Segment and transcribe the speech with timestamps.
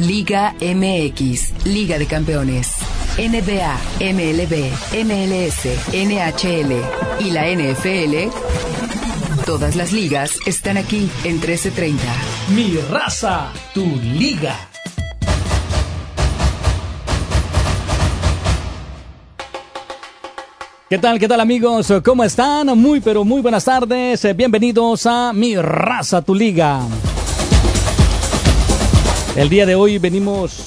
[0.00, 2.72] Liga MX, Liga de Campeones,
[3.18, 4.72] NBA, MLB,
[5.04, 6.72] MLS, NHL
[7.20, 8.30] y la NFL.
[9.44, 12.02] Todas las ligas están aquí en 1330.
[12.54, 14.56] Mi raza, tu liga.
[20.88, 21.92] ¿Qué tal, qué tal amigos?
[22.02, 22.66] ¿Cómo están?
[22.78, 24.26] Muy, pero muy buenas tardes.
[24.34, 26.80] Bienvenidos a Mi Raza, tu liga.
[29.36, 30.66] El día de hoy venimos...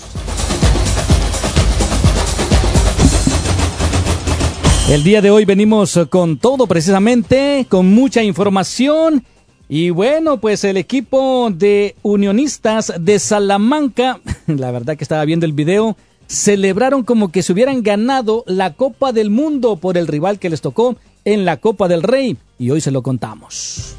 [4.89, 9.25] El día de hoy venimos con todo precisamente, con mucha información.
[9.67, 15.53] Y bueno, pues el equipo de unionistas de Salamanca, la verdad que estaba viendo el
[15.53, 20.49] video, celebraron como que se hubieran ganado la Copa del Mundo por el rival que
[20.49, 22.37] les tocó en la Copa del Rey.
[22.59, 23.95] Y hoy se lo contamos.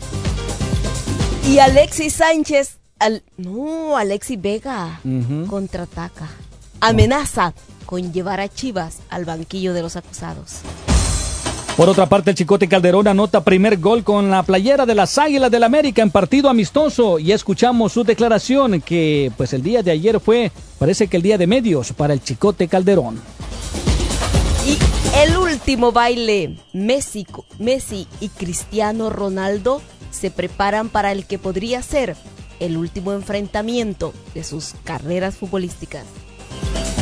[1.47, 2.79] Y Alexis Sánchez
[3.37, 5.01] no, Alexi Vega
[5.49, 6.29] contraataca.
[6.81, 7.55] Amenaza
[7.87, 10.61] con llevar a Chivas al banquillo de los acusados.
[11.77, 15.51] Por otra parte, el Chicote Calderón anota primer gol con la playera de las Águilas
[15.51, 20.21] del América en partido amistoso y escuchamos su declaración que pues el día de ayer
[20.21, 23.21] fue, parece que el día de medios para el Chicote Calderón.
[24.65, 24.79] Y
[25.19, 27.27] el último baile, Messi,
[27.59, 32.15] Messi y Cristiano Ronaldo se preparan para el que podría ser
[32.61, 36.05] el último enfrentamiento de sus carreras futbolísticas.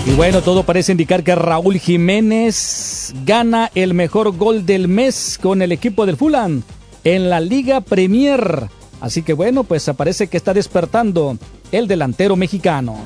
[0.04, 5.62] Y bueno, todo parece indicar que Raúl Jiménez gana el mejor gol del mes con
[5.62, 6.62] el equipo del Fulham
[7.04, 8.68] en la Liga Premier.
[9.00, 11.38] Así que bueno, pues parece que está despertando
[11.70, 12.96] el delantero mexicano.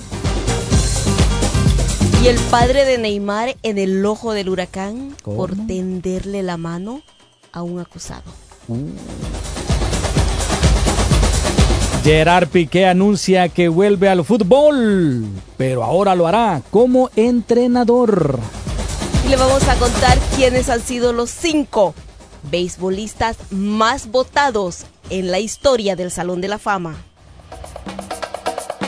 [2.23, 7.03] Y el padre de Neymar en el ojo del huracán por tenderle la mano
[7.53, 8.25] a un acusado.
[8.69, 9.56] Uh.
[12.07, 18.39] Gerard Piqué anuncia que vuelve al fútbol, pero ahora lo hará como entrenador.
[19.27, 21.97] Y le vamos a contar quiénes han sido los cinco
[22.49, 26.95] beisbolistas más votados en la historia del Salón de la Fama.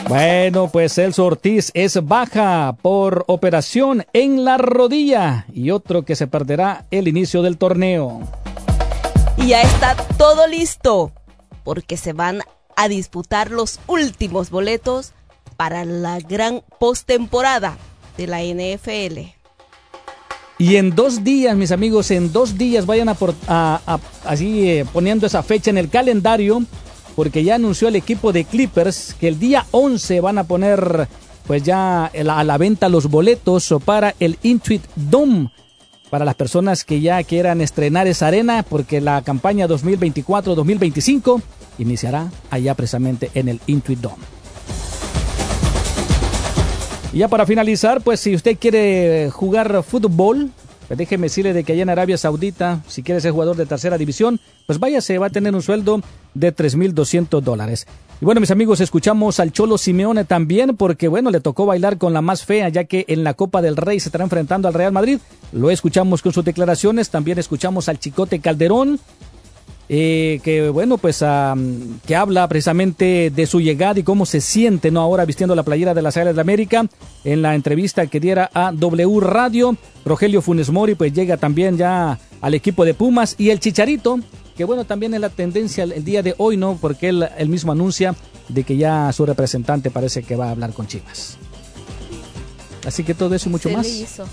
[0.07, 6.27] Bueno, pues Celso Ortiz es baja por operación en la rodilla y otro que se
[6.27, 8.21] perderá el inicio del torneo.
[9.35, 11.11] Y ya está todo listo
[11.65, 12.43] porque se van
[12.79, 15.11] a disputar los últimos boletos
[15.57, 17.77] para la gran postemporada
[18.15, 19.35] de la NFL.
[20.57, 25.69] Y en dos días, mis amigos, en dos días vayan así eh, poniendo esa fecha
[25.69, 26.63] en el calendario,
[27.17, 31.09] porque ya anunció el equipo de Clippers que el día 11 van a poner
[31.47, 35.51] pues ya a la venta los boletos para el Intuit Dome
[36.09, 41.41] para las personas que ya quieran estrenar esa arena, porque la campaña 2024-2025
[41.79, 44.23] iniciará allá precisamente en el Intuit Dome.
[47.11, 50.51] Y ya para finalizar, pues si usted quiere jugar fútbol,
[50.87, 53.97] pues déjeme decirle de que allá en Arabia Saudita, si quiere ser jugador de tercera
[53.97, 56.01] división, pues váyase, va a tener un sueldo
[56.33, 57.87] de 3.200 dólares.
[58.21, 62.13] Y bueno, mis amigos, escuchamos al Cholo Simeone también, porque bueno, le tocó bailar con
[62.13, 64.91] la más fea, ya que en la Copa del Rey se estará enfrentando al Real
[64.91, 65.19] Madrid.
[65.51, 68.99] Lo escuchamos con sus declaraciones, también escuchamos al Chicote Calderón,
[69.91, 71.19] eh, que bueno, pues
[72.05, 75.01] que habla precisamente de su llegada y cómo se siente, ¿no?
[75.01, 76.85] Ahora vistiendo la playera de las Águilas de América.
[77.23, 82.19] En la entrevista que diera a W Radio, Rogelio Funes Mori, pues llega también ya
[82.39, 84.19] al equipo de Pumas y el Chicharito,
[84.55, 86.77] que bueno, también es la tendencia el, día de hoy, ¿no?
[86.79, 88.15] Porque él, él mismo anuncia
[88.47, 91.37] de que ya su representante parece que va a hablar con Chivas.
[92.85, 93.87] Así que todo eso y mucho más.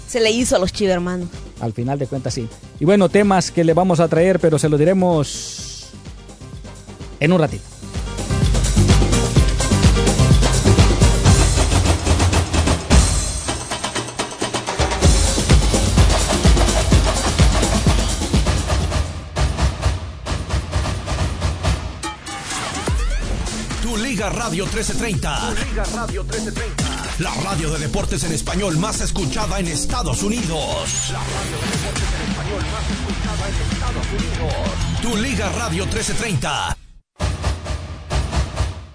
[0.09, 1.29] Se le hizo a los chivermanos.
[1.61, 2.49] Al final de cuentas, sí.
[2.79, 5.89] Y bueno, temas que le vamos a traer, pero se lo diremos
[7.21, 7.65] en un ratito.
[23.83, 25.41] Tu Liga Radio 1330.
[25.41, 26.86] Tu Liga Radio 1330
[27.19, 31.13] la radio de deportes en español más escuchada en Estados Unidos.
[31.13, 34.53] La radio de deportes en español más escuchada en Estados Unidos.
[35.01, 36.77] Tu Liga Radio 1330.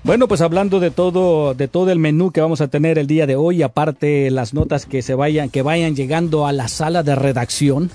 [0.04, 3.26] Bueno, pues hablando de todo, de todo el menú que vamos a tener el día
[3.26, 7.16] de hoy, aparte las notas que se vayan, que vayan llegando a la sala de
[7.16, 7.90] redacción,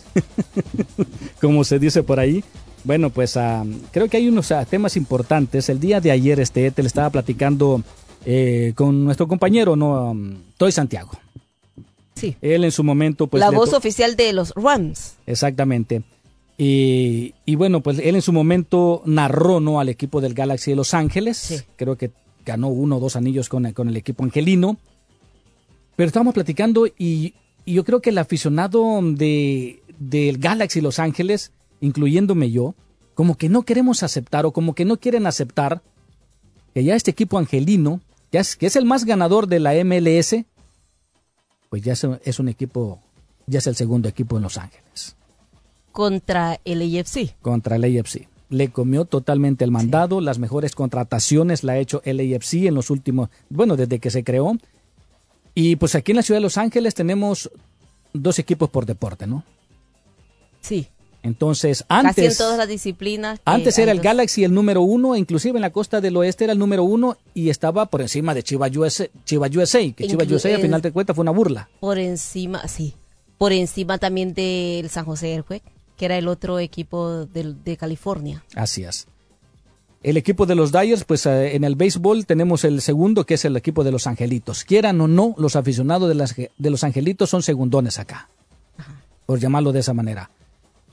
[1.41, 2.43] como se dice por ahí.
[2.83, 5.69] Bueno, pues ah, creo que hay unos ah, temas importantes.
[5.69, 7.83] El día de ayer, este, te le estaba platicando
[8.27, 11.13] eh, con nuestro compañero, no, um, Toy Santiago.
[12.15, 12.37] Sí.
[12.43, 13.41] Él en su momento, pues.
[13.41, 15.15] La voz oficial de los Rams.
[15.27, 16.03] Exactamente.
[16.59, 19.79] Y, y bueno, pues él en su momento narró ¿no?
[19.79, 21.37] al equipo del Galaxy de Los Ángeles.
[21.37, 21.57] Sí.
[21.77, 22.11] Creo que
[22.45, 24.77] ganó uno o dos anillos con, el- con el equipo angelino.
[25.97, 27.35] Pero estábamos platicando y,
[27.67, 31.53] y yo creo que el aficionado de, del Galaxy Los Ángeles,
[31.83, 32.75] incluyéndome yo,
[33.15, 35.83] como que no queremos aceptar o como que no quieren aceptar
[36.75, 38.01] que ya este equipo angelino,
[38.39, 40.37] es, que es el más ganador de la MLS,
[41.69, 43.01] pues ya es, es un equipo,
[43.47, 45.17] ya es el segundo equipo en Los Ángeles
[45.97, 47.37] contra el AFC.
[47.41, 48.29] contra el AFC.
[48.51, 52.91] Le comió totalmente el mandado, las mejores contrataciones la ha hecho el AFC en los
[52.91, 54.59] últimos, bueno, desde que se creó.
[55.55, 57.51] Y pues aquí en la ciudad de Los Ángeles tenemos
[58.13, 59.43] dos equipos por deporte, ¿no?
[60.61, 60.87] Sí.
[61.27, 63.39] Entonces, Casi en antes, todas las disciplinas.
[63.39, 66.53] que antes era el Galaxy el número uno, inclusive en la costa del oeste era
[66.53, 70.49] el número uno y estaba por encima de Chivas USA, Chivas USA que Inclu- USA
[70.51, 71.69] al eh, final de cuentas fue una burla.
[71.81, 72.95] Por encima, sí.
[73.39, 75.65] Por encima también del San José Earthquake,
[75.97, 78.45] que era el otro equipo de California.
[78.55, 79.07] Así es.
[80.03, 83.45] El equipo de los Dyers, pues eh, en el béisbol tenemos el segundo, que es
[83.45, 84.63] el equipo de los Angelitos.
[84.65, 88.29] Quieran o no, los aficionados de, las- de los Angelitos son segundones acá,
[89.27, 90.31] por llamarlo de esa manera.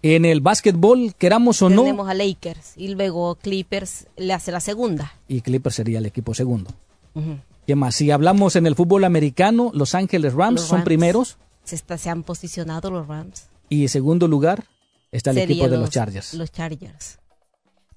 [0.04, 4.60] En el básquetbol, queramos o no, Tenemos a Lakers y luego Clippers le hace la
[4.60, 5.14] segunda.
[5.28, 6.72] y Clippers sería el equipo segundo.
[7.16, 7.38] Ujú.
[7.66, 7.96] ¿Qué más?
[7.96, 10.86] Si hablamos en el fútbol americano, Los Ángeles Rams Los son Rams.
[10.86, 13.48] primeros Se, está- se han posicionado los Rams.
[13.70, 14.66] y en segundo lugar
[15.14, 16.34] está el Sería equipo de los Chargers.
[16.34, 17.20] Los Chargers.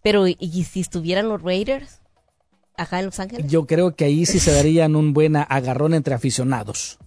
[0.02, 1.98] Pero, ¿y si estuvieran los Raiders
[2.76, 3.50] acá en Los Ángeles?
[3.50, 6.98] Yo creo que ahí sí se darían un buen agarrón entre aficionados.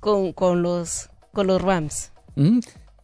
[0.00, 2.10] Con, con, los, con los Rams.
[2.34, 2.58] Mm.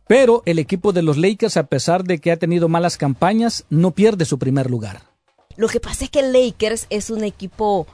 [0.07, 3.91] Pero el equipo de los Lakers, a pesar de que ha tenido malas campañas, no
[3.91, 5.03] pierde su primer lugar.
[5.57, 7.87] Lo que pasa es que Lakers es un equipo,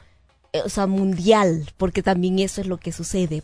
[0.53, 3.43] eh, o sea, mundial, porque también eso es lo que sucede.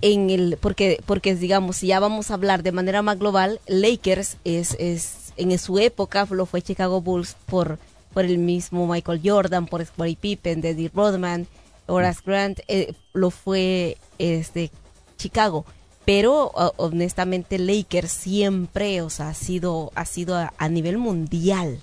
[0.00, 4.36] En el, porque, porque digamos, si ya vamos a hablar de manera más global, Lakers
[4.44, 7.78] es, es en su época lo fue Chicago Bulls por,
[8.12, 11.46] por el mismo Michael Jordan, por Scottie Pippen, Eddie Rodman,
[11.86, 14.70] Horace Grant, eh, lo fue este
[15.16, 15.64] Chicago.
[16.08, 21.78] Pero honestamente Lakers siempre, o sea, ha sido, ha sido a- a nivel mundial.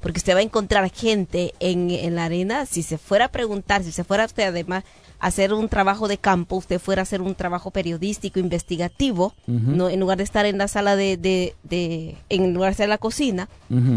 [0.00, 3.84] Porque usted va a encontrar gente en, en la arena, si se fuera a preguntar,
[3.84, 4.84] si se fuera usted además
[5.20, 9.98] hacer un trabajo de campo, usted fuera a hacer un trabajo periodístico, investigativo, no en
[10.00, 12.98] lugar de estar en la sala de, de, de- en lugar de estar en la
[12.98, 13.48] cocina,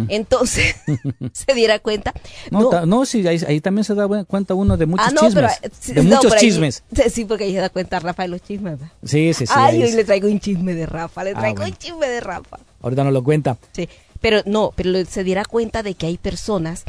[0.10, 0.76] entonces
[1.34, 2.14] se diera cuenta.
[2.50, 5.12] No, No, ta- no, sí, ahí, ahí también se da cuenta uno de muchos ah,
[5.12, 5.34] no, chismes.
[5.62, 6.84] pero, eh, sí, de muchos ahí- chismes.
[7.12, 8.80] sí, porque ahí se da cuenta Rafa de los chismes.
[8.80, 8.92] ¿verdad?
[9.04, 9.54] Sí, sí, sí.
[9.56, 11.72] Ay, hoy le traigo un chisme de Rafa, le Ah, traigo bueno.
[11.74, 12.58] un chisme de Rafa.
[12.82, 13.58] Ahorita no lo cuenta.
[13.74, 13.88] Sí,
[14.20, 16.84] pero no, pero se diera cuenta de que hay personas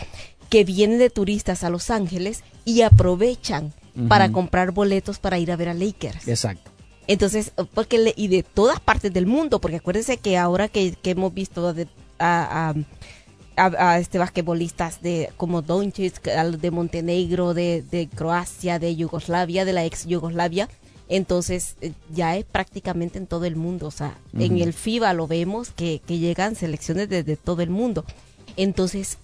[0.49, 3.73] que vienen de turistas a Los Ángeles y aprovechan
[4.09, 6.27] para comprar boletos para ir a ver a Lakers.
[6.29, 6.71] Exacto.
[7.07, 11.11] Entonces, porque le- y de todas partes del mundo, porque acuérdense que ahora que, que
[11.11, 12.75] hemos visto de- a, a-
[13.57, 19.73] a- a, este basquetbolistas de como Doncic, de Montenegro, de, de Croacia, de Yugoslavia, de
[19.75, 20.69] la ex Yugoslavia,
[21.09, 25.27] entonces eh, ya es prácticamente en todo el mundo, o sea, en el FIBA lo
[25.27, 28.05] vemos que, que llegan selecciones desde todo el mundo.
[28.57, 29.19] Entonces,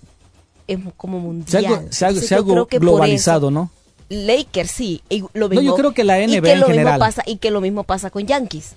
[0.67, 1.63] es como mundial.
[1.91, 2.35] Se ha, se se
[2.81, 3.71] globalizado, eso- ¿no?
[4.09, 6.95] Lakers sí, y lo No, yo mismo- creo que la y que en lo general.
[6.95, 8.75] Mismo pasa, y que lo mismo pasa con Yankees,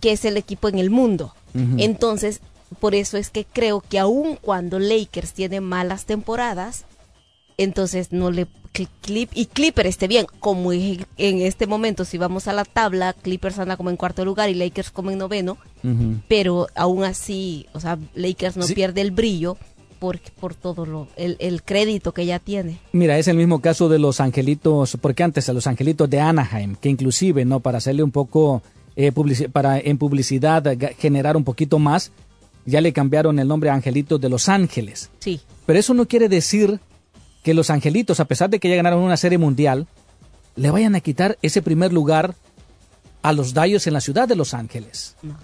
[0.00, 1.34] que es el equipo en el mundo.
[1.76, 2.40] Entonces,
[2.80, 6.84] por eso es que creo que aun cuando Lakers tiene malas temporadas,
[7.56, 12.18] entonces no le cl- clip y Clipper esté bien, como es en este momento si
[12.18, 15.58] vamos a la tabla, Clippers anda como en cuarto lugar y Lakers como en noveno,
[16.28, 18.74] pero aún así, o sea, Lakers no Sí.
[18.74, 19.56] pierde el brillo
[19.98, 22.78] por, por todo lo el, el crédito que ya tiene.
[22.92, 26.76] Mira, es el mismo caso de los angelitos, porque antes a los angelitos de Anaheim,
[26.76, 27.60] que inclusive, ¿no?
[27.60, 28.62] Para hacerle un poco,
[28.96, 30.64] eh, publici- para en publicidad
[30.98, 32.12] generar un poquito más,
[32.64, 35.10] ya le cambiaron el nombre a angelitos de Los Ángeles.
[35.20, 35.40] Sí.
[35.66, 36.80] Pero eso no quiere decir
[37.42, 39.86] que los angelitos, a pesar de que ya ganaron una serie mundial,
[40.56, 42.34] le vayan a quitar ese primer lugar
[43.22, 45.16] a los Dayos en la ciudad de Los Ángeles.
[45.22, 45.36] No.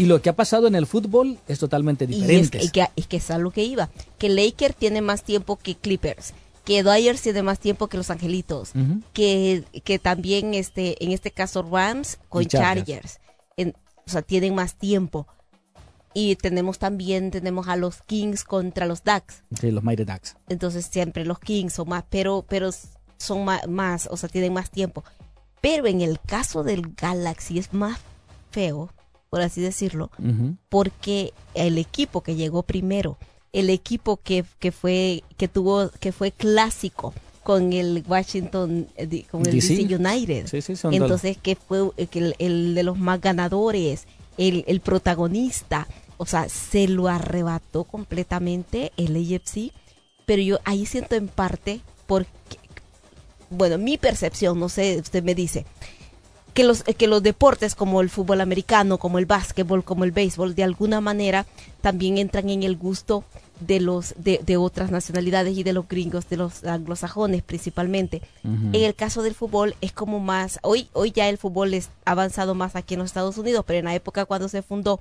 [0.00, 2.58] Y lo que ha pasado en el fútbol es totalmente Y es, diferente.
[2.64, 3.90] y que, es que es a lo que iba.
[4.18, 6.32] Que Lakers tiene más tiempo que Clippers.
[6.64, 8.72] Que Dyers tiene más tiempo que Los Angelitos.
[9.12, 12.86] Que, que también, este, en este caso, Rams con Y Chargers.
[12.86, 13.20] Chargers.
[13.56, 13.74] En-
[14.06, 15.26] o sea, tienen más tiempo.
[16.14, 19.44] Y tenemos también, tenemos a los Kings contra los Ducks.
[19.60, 20.36] Sí, los Mighty Ducks.
[20.48, 22.70] Entonces siempre los Kings son más, pero, pero
[23.18, 25.04] son más, más, o sea, tienen más tiempo.
[25.60, 27.98] Pero en el caso del Galaxy es más
[28.50, 28.90] feo,
[29.30, 30.10] por así decirlo,
[30.68, 33.16] porque el equipo que llegó primero,
[33.52, 39.46] el equipo que, que fue, que tuvo, que fue clásico con el Washington, eh, con
[39.46, 39.76] el DC.
[39.76, 40.46] DC United.
[40.48, 40.74] Sí, sí.
[40.90, 44.06] Entonces, que fue eh, que el, el de los más ganadores,
[44.36, 49.72] el, el protagonista, o sea, se lo arrebató completamente el AFC,
[50.26, 52.28] pero yo ahí siento en parte porque,
[53.48, 55.64] bueno, mi percepción, no sé, usted me dice,
[56.52, 60.54] que los, que los deportes como el fútbol americano, como el básquetbol, como el béisbol,
[60.54, 61.46] de alguna manera
[61.80, 63.24] también entran en el gusto
[63.60, 68.22] de los de, de otras nacionalidades y de los gringos, de los anglosajones principalmente.
[68.42, 72.54] En el caso del fútbol es como más, hoy, hoy ya el fútbol es avanzado
[72.54, 74.98] más aquí en los Estados Unidos, pero en la época cuando se fundó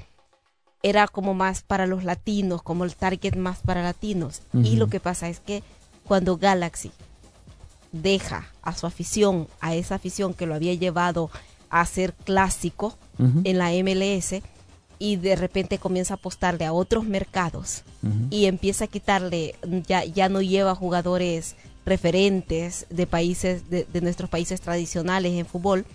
[0.83, 4.41] era como más para los latinos, como el target más para latinos.
[4.53, 5.63] Y lo que pasa es que
[6.05, 6.91] cuando Galaxy
[7.91, 11.29] deja a su afición, a esa afición que lo había llevado
[11.69, 12.97] a ser clásico
[13.43, 14.41] en la MLS
[14.97, 17.83] y de repente comienza a apostarle a otros mercados
[18.29, 19.55] y empieza a quitarle,
[19.87, 21.55] ya, ya no lleva jugadores
[21.85, 25.85] referentes de países, de, de nuestros países tradicionales en fútbol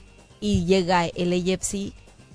[0.41, 1.93] y llega el AFC y,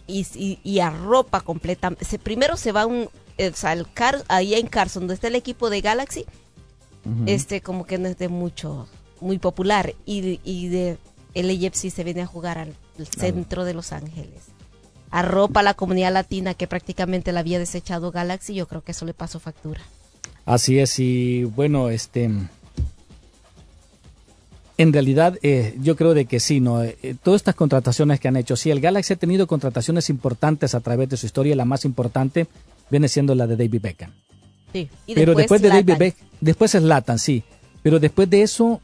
[0.08, 2.18] y, y arropa completamente.
[2.20, 5.36] primero se va un, eh, o sea, el Car- ahí en Carson, donde está el
[5.36, 6.26] equipo de Galaxy,
[7.28, 8.88] este como que no es de mucho,
[9.22, 10.98] muy popular y, y de
[11.34, 14.44] el AFC se viene a jugar al, al centro de Los Ángeles.
[15.12, 19.06] Arropa a la comunidad latina que prácticamente la había desechado Galaxy, yo creo que eso
[19.06, 19.82] le pasó factura.
[20.46, 22.30] Así es, y bueno, este.
[24.78, 26.82] En realidad, eh, yo creo de que sí, ¿no?
[26.84, 30.80] Eh, todas estas contrataciones que han hecho, sí, el Galaxy ha tenido contrataciones importantes a
[30.80, 32.48] través de su historia, la más importante
[32.90, 34.12] viene siendo la de David Beckham.
[34.72, 34.90] Sí.
[35.06, 35.98] Y pero después, de David.
[35.98, 37.44] Beckham, después es Latan, sí,
[37.84, 38.82] pero después de eso,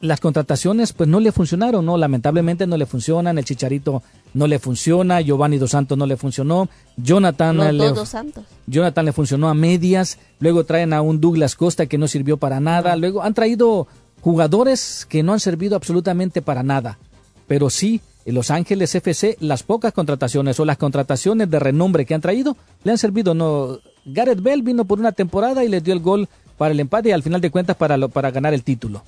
[0.00, 1.96] las contrataciones pues no le funcionaron, ¿no?
[1.96, 4.02] Lamentablemente no le funcionan, el Chicharito
[4.34, 8.44] no le funciona, Giovanni Dos Santos no le funcionó, Jonathan le- dos, santos.
[8.66, 12.60] Jonathan le funcionó a medias, luego traen a un Douglas Costa que no sirvió para
[12.60, 13.86] nada, luego han traído
[14.20, 16.98] jugadores que no han servido absolutamente para nada.
[17.46, 22.12] Pero sí, en Los Ángeles FC, las pocas contrataciones o las contrataciones de renombre que
[22.14, 23.34] han traído le han servido.
[23.34, 27.08] No, Gareth Bell vino por una temporada y les dio el gol para el empate
[27.10, 29.02] y al final de cuentas para, lo- para ganar el título.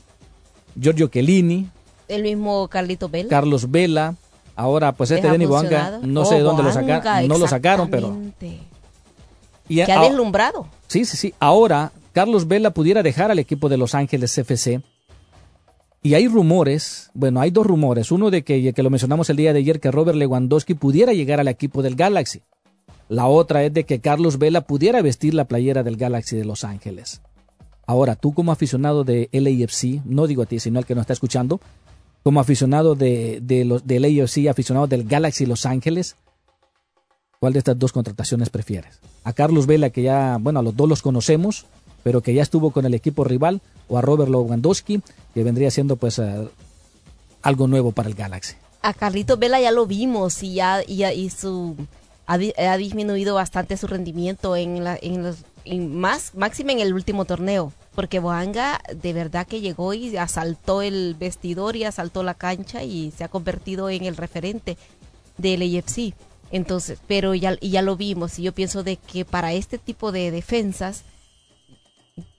[0.78, 1.68] Giorgio Chiellini,
[2.08, 3.28] El mismo Carlito Vela.
[3.28, 4.14] Carlos Vela,
[4.56, 7.90] ahora pues este Denny Boanga, no Oh, sé de dónde lo sacaron, no lo sacaron,
[7.90, 8.16] pero...
[9.68, 10.66] y Que ha deslumbrado.
[10.86, 11.34] Sí, sí, sí.
[11.38, 14.80] Ahora, Carlos Vela pudiera dejar al equipo de Los Ángeles FC.
[16.02, 18.10] Y hay rumores, bueno, hay dos rumores.
[18.12, 21.40] Uno de que, que lo mencionamos el día de ayer, que Robert Lewandowski pudiera llegar
[21.40, 22.40] al equipo del Galaxy.
[23.08, 26.62] La otra es de que Carlos Vela pudiera vestir la playera del Galaxy de Los
[26.64, 27.20] Ángeles.
[27.88, 31.14] Ahora, tú como aficionado de LAFC, no digo a ti, sino al que nos está
[31.14, 31.58] escuchando,
[32.22, 36.14] como aficionado de, de los, AFC, aficionado del Galaxy Los Ángeles,
[37.40, 38.98] ¿cuál de estas dos contrataciones prefieres?
[39.24, 41.64] A Carlos Vela, que ya, bueno, a los dos los conocemos,
[42.02, 45.00] pero que ya estuvo con el equipo rival, o a Robert Lewandowski,
[45.32, 46.46] que vendría siendo pues eh,
[47.40, 48.54] algo nuevo para el Galaxy.
[48.82, 51.74] A Carlito Vela ya lo vimos y ya y, y su
[52.26, 55.38] ha, di- ha disminuido bastante su rendimiento en la en los
[55.88, 61.16] más máxima en el último torneo porque Boanga de verdad que llegó y asaltó el
[61.18, 64.78] vestidor y asaltó la cancha y se ha convertido en el referente
[65.36, 66.14] del AFC.
[66.52, 70.30] Entonces, pero ya ya lo vimos y yo pienso de que para este tipo de
[70.30, 71.02] defensas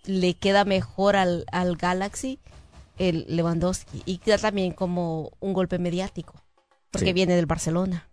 [0.06, 2.40] le queda mejor al, al Galaxy
[2.98, 6.36] el Lewandowski y queda también como un golpe mediático
[6.90, 7.14] porque Sí.
[7.14, 8.08] viene del Barcelona.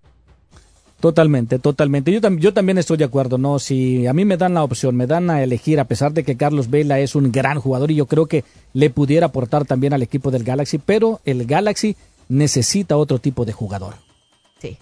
[1.01, 2.11] Totalmente, totalmente.
[2.11, 3.59] Yo, tam- yo también estoy de acuerdo, ¿no?
[3.59, 6.37] Si a mí me dan la opción, me dan a elegir, a pesar de que
[6.37, 10.03] Carlos Vela es un gran jugador y yo creo que le pudiera aportar también al
[10.03, 11.97] equipo del Galaxy, pero el Galaxy
[12.29, 13.95] necesita otro tipo de jugador.
[14.61, 14.79] Sí.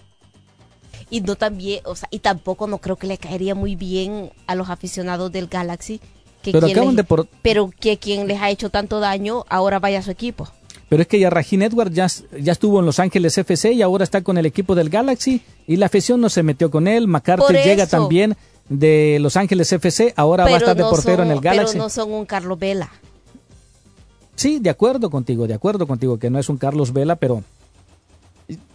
[1.09, 4.55] Y no también, o sea, y tampoco no creo que le caería muy bien a
[4.55, 5.99] los aficionados del Galaxy
[6.41, 9.79] que Pero quien les- de por- pero que quien les ha hecho tanto daño ahora
[9.79, 10.47] vaya a su equipo.
[10.87, 12.07] Pero es que ya Rajin Edward ya,
[12.39, 15.77] ya estuvo en Los Ángeles FC y ahora está con el equipo del Galaxy y
[15.77, 17.07] la afición no se metió con él.
[17.07, 18.37] McCarthy llega también
[18.69, 21.73] de Los Ángeles FC, ahora va a estar de portero son- en el Galaxy.
[21.73, 22.91] Pero no son un Carlos Vela.
[24.35, 27.43] Sí, de acuerdo contigo, de acuerdo contigo, que no es un Carlos Vela, pero...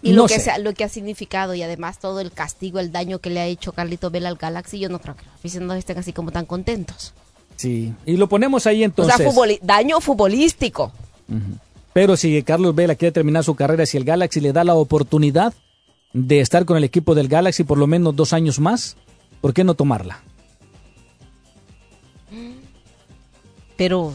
[0.02, 2.90] Y no lo que, sea- lo que ha significado y además todo el castigo, el
[2.90, 5.78] daño que le ha hecho Carlito Vela al Galaxy, yo no creo que los aficionados
[5.78, 7.12] estén así como tan contentos.
[7.54, 9.14] Sí, y lo ponemos ahí entonces.
[9.26, 10.90] o sea, daño futbolístico.
[11.92, 15.54] Pero si Carlos Vela quiere terminar su carrera, si el Galaxy le da la oportunidad
[16.12, 18.96] de estar con el equipo del Galaxy por lo menos dos años más,
[19.40, 20.20] ¿por qué no tomarla?
[23.76, 24.12] Pero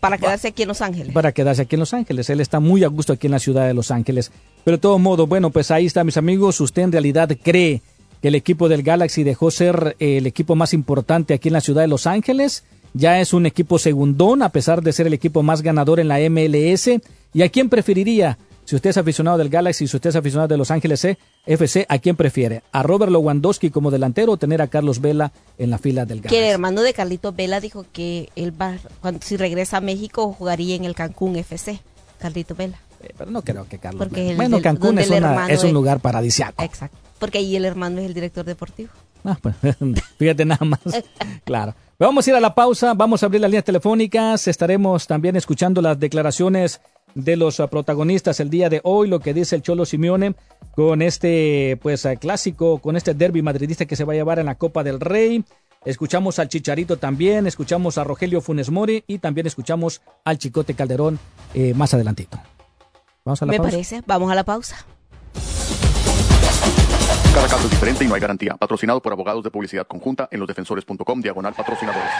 [0.00, 1.12] para quedarse aquí en Los Ángeles.
[1.12, 2.28] Para quedarse aquí en Los Ángeles.
[2.30, 4.32] Él está muy a gusto aquí en la ciudad de Los Ángeles.
[4.64, 6.60] Pero de todo modo, bueno, pues ahí está, mis amigos.
[6.60, 7.82] ¿Usted en realidad cree
[8.20, 11.82] que el equipo del Galaxy dejó ser el equipo más importante aquí en la ciudad
[11.82, 12.64] de Los Ángeles?
[12.92, 16.18] Ya es un equipo segundón, a pesar de ser el equipo más ganador en la
[16.28, 16.90] MLS.
[17.32, 18.38] ¿Y a quién preferiría?
[18.64, 21.04] Si usted es aficionado del Galaxy, si usted es aficionado de Los Ángeles
[21.44, 22.62] FC, ¿a quién prefiere?
[22.70, 26.36] ¿A Robert Lewandowski como delantero o tener a Carlos Vela en la fila del Galaxy?
[26.36, 30.32] Que el hermano de Carlito Vela dijo que él va, cuando, si regresa a México,
[30.32, 31.80] jugaría en el Cancún FC.
[32.20, 32.78] Carlito Vela.
[33.02, 34.36] Eh, pero no creo que Carlos Vela.
[34.36, 35.10] Bueno, Cancún es,
[35.48, 36.62] es, un lugar paradisiaco.
[36.62, 36.96] Exacto.
[37.18, 38.90] Porque ahí el hermano es el director deportivo.
[39.24, 39.56] Ah, pues,
[40.18, 40.80] fíjate nada más.
[41.44, 41.74] claro.
[42.00, 45.82] Vamos a ir a la pausa, vamos a abrir las líneas telefónicas, estaremos también escuchando
[45.82, 46.80] las declaraciones
[47.14, 50.34] de los protagonistas el día de hoy, lo que dice el Cholo Simeone
[50.74, 54.54] con este pues clásico, con este derby madridista que se va a llevar en la
[54.54, 55.44] Copa del Rey.
[55.84, 61.18] Escuchamos al Chicharito también, escuchamos a Rogelio Funes Mori y también escuchamos al Chicote Calderón
[61.52, 62.40] eh, más adelantito.
[63.26, 64.86] Vamos a la Me parece, vamos a la pausa.
[67.34, 68.56] Cada caso es diferente y no hay garantía.
[68.56, 72.10] Patrocinado por abogados de publicidad conjunta en losdefensores.com, diagonal patrocinadores.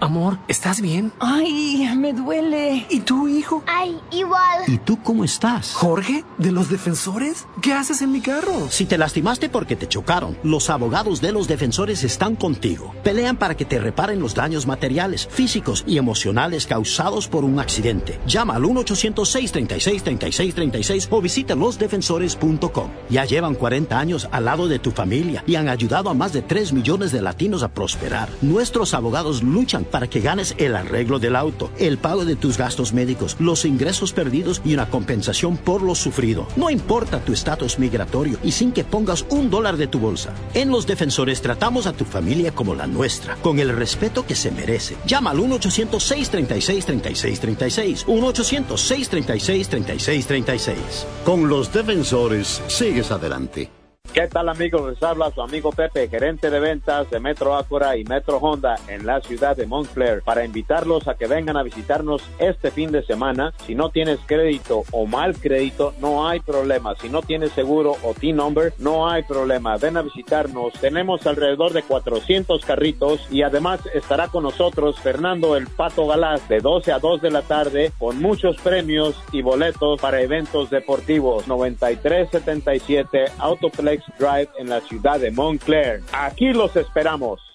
[0.00, 1.12] Amor, ¿estás bien?
[1.20, 2.86] Ay, me duele.
[2.88, 3.62] ¿Y tu hijo?
[3.66, 4.62] Ay, igual.
[4.66, 5.74] ¿Y tú cómo estás?
[5.74, 7.46] Jorge, ¿de los defensores?
[7.60, 8.70] ¿Qué haces en mi carro?
[8.70, 12.94] Si te lastimaste porque te chocaron, los abogados de los defensores están contigo.
[13.04, 18.18] Pelean para que te reparen los daños materiales, físicos y emocionales causados por un accidente.
[18.26, 22.88] Llama al 1-800-636-3636 o visita losdefensores.com.
[23.10, 26.40] Ya llevan 40 años al lado de tu familia y han ayudado a más de
[26.40, 28.30] 3 millones de latinos a prosperar.
[28.40, 32.92] Nuestros abogados luchan para que ganes el arreglo del auto, el pago de tus gastos
[32.92, 36.46] médicos, los ingresos perdidos y una compensación por lo sufrido.
[36.56, 40.34] No importa tu estatus migratorio y sin que pongas un dólar de tu bolsa.
[40.54, 44.50] En Los Defensores tratamos a tu familia como la nuestra, con el respeto que se
[44.50, 44.96] merece.
[45.06, 48.06] Llama al 1-800-636-3636.
[48.06, 51.04] 1-800-636-3636.
[51.24, 53.79] Con Los Defensores, sigues adelante.
[54.12, 54.90] ¿Qué tal amigos?
[54.90, 59.06] Les habla su amigo Pepe, gerente de ventas de Metro Acura y Metro Honda en
[59.06, 63.54] la ciudad de Montclair para invitarlos a que vengan a visitarnos este fin de semana.
[63.64, 66.96] Si no tienes crédito o mal crédito, no hay problema.
[66.96, 69.76] Si no tienes seguro o T-Number, no hay problema.
[69.76, 70.72] Ven a visitarnos.
[70.80, 76.58] Tenemos alrededor de 400 carritos y además estará con nosotros Fernando el Pato Galás de
[76.58, 81.46] 12 a 2 de la tarde con muchos premios y boletos para eventos deportivos.
[81.46, 86.02] 9377 Autoplex Drive en la ciudad de Montclair.
[86.12, 87.49] Aquí los esperamos.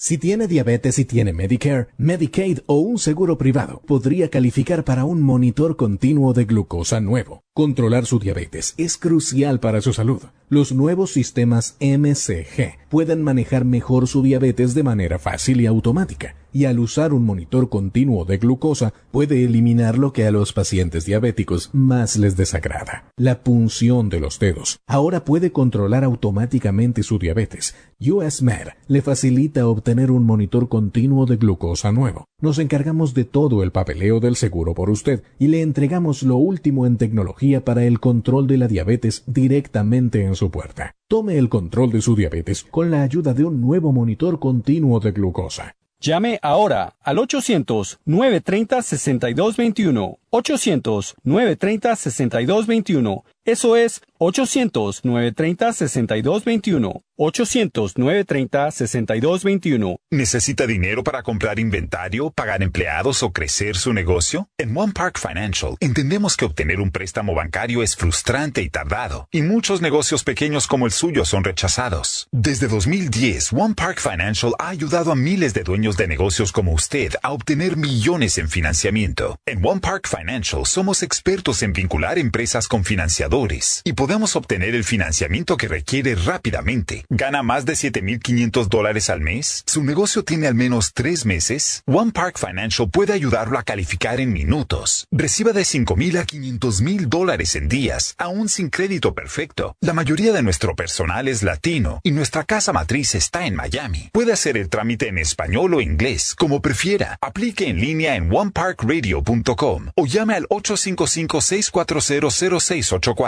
[0.00, 5.20] Si tiene diabetes y tiene Medicare, Medicaid o un seguro privado, podría calificar para un
[5.20, 7.42] monitor continuo de glucosa nuevo.
[7.58, 10.22] Controlar su diabetes es crucial para su salud.
[10.48, 16.64] Los nuevos sistemas MCG pueden manejar mejor su diabetes de manera fácil y automática, y
[16.64, 21.68] al usar un monitor continuo de glucosa puede eliminar lo que a los pacientes diabéticos
[21.74, 24.78] más les desagrada, la punción de los dedos.
[24.86, 27.74] Ahora puede controlar automáticamente su diabetes.
[28.00, 32.24] US Med le facilita obtener un monitor continuo de glucosa nuevo.
[32.40, 36.86] Nos encargamos de todo el papeleo del seguro por usted y le entregamos lo último
[36.86, 40.94] en tecnología para el control de la diabetes directamente en su puerta.
[41.08, 45.12] Tome el control de su diabetes con la ayuda de un nuevo monitor continuo de
[45.12, 45.74] glucosa.
[46.00, 50.18] Llame ahora al 800-930-6221.
[50.30, 53.24] 800-930-6221.
[53.48, 57.02] Eso es 800-930-6221.
[57.16, 59.96] 800-930-6221.
[60.10, 64.48] ¿Necesita dinero para comprar inventario, pagar empleados o crecer su negocio?
[64.56, 69.42] En One Park Financial entendemos que obtener un préstamo bancario es frustrante y tardado, y
[69.42, 72.28] muchos negocios pequeños como el suyo son rechazados.
[72.30, 77.14] Desde 2010, One Park Financial ha ayudado a miles de dueños de negocios como usted
[77.22, 79.40] a obtener millones en financiamiento.
[79.44, 83.37] En One Park Financial somos expertos en vincular empresas con financiadores
[83.84, 87.04] y podemos obtener el financiamiento que requiere rápidamente.
[87.08, 89.62] ¿Gana más de 7.500 dólares al mes?
[89.64, 91.82] ¿Su negocio tiene al menos tres meses?
[91.86, 95.06] One Park Financial puede ayudarlo a calificar en minutos.
[95.12, 99.76] Reciba de 5.000 a 500.000 dólares en días, aún sin crédito perfecto.
[99.80, 104.10] La mayoría de nuestro personal es latino y nuestra casa matriz está en Miami.
[104.12, 107.18] Puede hacer el trámite en español o inglés, como prefiera.
[107.20, 110.46] Aplique en línea en oneparkradio.com o llame al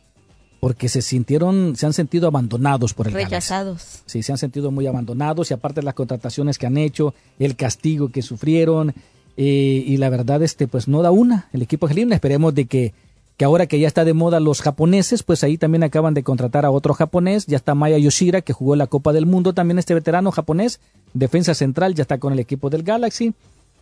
[0.60, 3.78] porque se sintieron, se han sentido abandonados por el Rechazados.
[3.78, 4.04] Galaxy.
[4.08, 7.56] Sí, se han sentido muy abandonados y aparte de las contrataciones que han hecho, el
[7.56, 8.94] castigo que sufrieron
[9.38, 12.14] eh, y la verdad, este, pues no da una el equipo argelino.
[12.14, 12.94] Esperemos de que,
[13.38, 16.66] que ahora que ya está de moda los japoneses, pues ahí también acaban de contratar
[16.66, 19.94] a otro japonés, ya está Maya Yoshira que jugó la Copa del Mundo, también este
[19.94, 20.80] veterano japonés,
[21.14, 23.34] defensa central, ya está con el equipo del Galaxy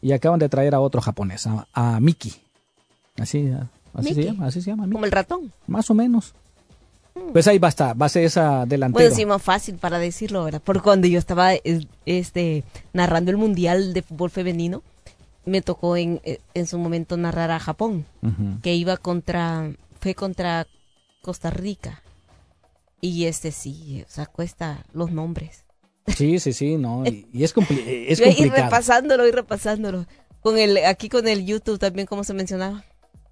[0.02, 2.34] y acaban de traer a otro japonés, a, a Miki.
[3.18, 3.52] Así,
[3.94, 4.88] así se llama, así se llama.
[4.90, 5.52] Como el ratón.
[5.68, 6.34] Más o menos.
[7.34, 9.04] Pues ahí basta, va a ser esa delantera.
[9.04, 10.62] Bueno, sí, más fácil para decirlo, ¿verdad?
[10.64, 11.52] Porque cuando yo estaba
[12.06, 14.84] este, narrando el Mundial de Fútbol Femenino,
[15.46, 16.22] me tocó en,
[16.54, 18.62] en su momento narrar a Japón, uh -huh.
[18.62, 20.68] que iba contra, fue contra
[21.22, 22.02] Costa Rica.
[23.02, 25.66] Y este sí, o sea, cuesta los nombres.
[26.08, 28.58] Sí, sí, sí, no, y, y es, compli es yo complicado.
[28.58, 30.06] Ir repasándolo, ir repasándolo.
[30.42, 32.84] Con el, aquí con el YouTube también, como se mencionaba.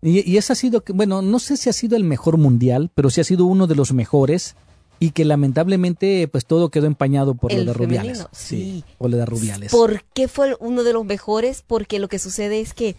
[0.01, 3.09] Y, y ese ha sido, bueno, no sé si ha sido el mejor mundial, pero
[3.09, 4.55] sí ha sido uno de los mejores
[4.99, 8.27] y que lamentablemente pues todo quedó empañado por el lo de femenino, Rubiales.
[8.31, 8.83] Sí.
[8.97, 9.71] por lo de Rubiales.
[9.71, 11.63] ¿Por qué fue uno de los mejores?
[11.65, 12.95] Porque lo que sucede es que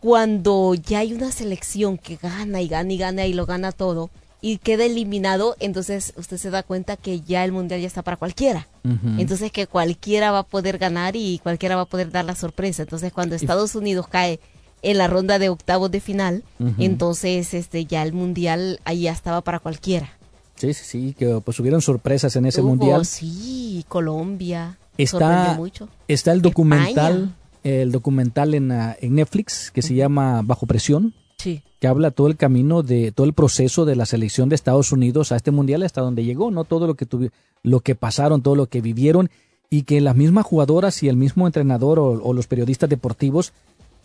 [0.00, 4.10] cuando ya hay una selección que gana y gana y gana y lo gana todo
[4.40, 8.16] y queda eliminado, entonces usted se da cuenta que ya el mundial ya está para
[8.16, 8.68] cualquiera.
[8.84, 9.20] Uh -huh.
[9.20, 12.82] Entonces que cualquiera va a poder ganar y cualquiera va a poder dar la sorpresa.
[12.82, 14.38] Entonces cuando Estados Unidos cae
[14.82, 16.74] en la ronda de octavos de final, uh -huh.
[16.78, 20.17] entonces este ya el mundial ahí ya estaba para cualquiera.
[20.58, 23.06] Sí, sí, sí, que pues hubieron sorpresas en ese Hubo, mundial.
[23.06, 24.76] Sí, Colombia.
[24.96, 25.88] Está, mucho.
[26.08, 27.36] está el documental, España.
[27.62, 31.14] el documental en, uh, en Netflix que se llama Bajo Presión.
[31.38, 31.62] Sí.
[31.78, 35.30] Que habla todo el camino de todo el proceso de la selección de Estados Unidos
[35.30, 37.30] a este mundial hasta donde llegó, no todo lo que tuvi
[37.62, 39.30] lo que pasaron, todo lo que vivieron
[39.70, 43.52] y que las mismas jugadoras y el mismo entrenador o, o los periodistas deportivos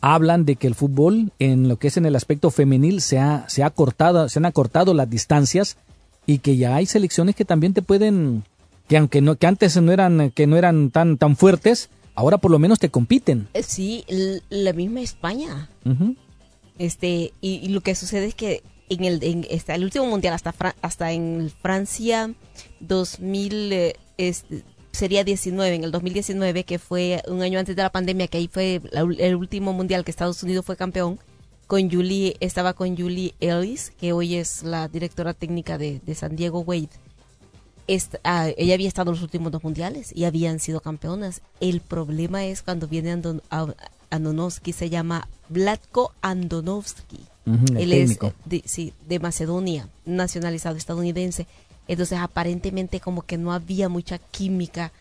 [0.01, 3.47] hablan de que el fútbol en lo que es en el aspecto femenil se ha,
[3.47, 5.77] se ha cortado, se han acortado las distancias
[6.25, 8.43] y que ya hay selecciones que también te pueden
[8.87, 12.51] que aunque no que antes no eran que no eran tan tan fuertes ahora por
[12.51, 14.05] lo menos te compiten sí
[14.49, 16.15] la misma España uh -huh.
[16.77, 20.33] este y, y, lo que sucede es que en el en este, el último mundial
[20.33, 22.33] hasta Fra hasta en Francia
[22.79, 23.95] 2000 eh,
[24.91, 28.47] sería 19 en el 2019 que fue un año antes de la pandemia que ahí
[28.47, 31.19] fue la, el último mundial que Estados Unidos fue campeón
[31.73, 36.35] con Julie, estaba con Julie Ellis, que hoy es la directora técnica de, de San
[36.35, 36.89] Diego Wade.
[38.23, 41.41] Ah, ella había estado en los últimos dos mundiales y habían sido campeonas.
[41.59, 43.41] El problema es cuando viene Andon,
[44.11, 47.21] Andonovsky, se llama Vlatko Andonovsky.
[47.47, 51.47] Uh -huh, Él es de, sí, de Macedonia, nacionalizado estadounidense.
[51.87, 54.91] Entonces aparentemente como que no había mucha química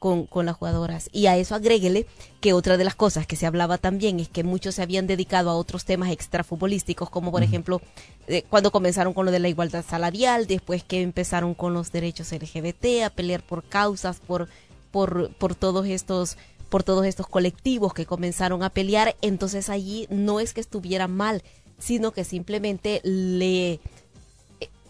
[0.00, 1.10] con, con, las jugadoras.
[1.12, 2.06] Y a eso agréguele
[2.40, 5.50] que otra de las cosas que se hablaba también es que muchos se habían dedicado
[5.50, 7.82] a otros temas extrafutbolísticos, como por ejemplo
[8.26, 12.32] eh, cuando comenzaron con lo de la igualdad salarial, después que empezaron con los derechos
[12.32, 14.48] LGBT, a pelear por causas, por,
[14.90, 16.36] por, por todos estos
[16.70, 21.42] por todos estos colectivos que comenzaron a pelear, entonces allí no es que estuviera mal,
[21.80, 23.80] sino que simplemente le eh,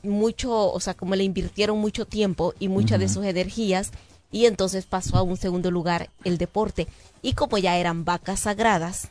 [0.02, 3.92] mucho, o sea, como le invirtieron mucho tiempo y muchas de sus energías
[4.32, 6.86] y entonces pasó a un segundo lugar el deporte.
[7.22, 9.08] Y como ya eran vacas sagradas,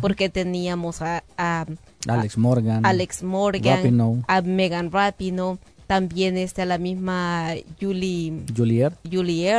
[0.00, 1.22] porque teníamos a,
[2.06, 7.48] Alex Morgan, Alex Morgan, a Megan Rapino, también está la misma
[7.80, 9.50] Julie Julie, Julie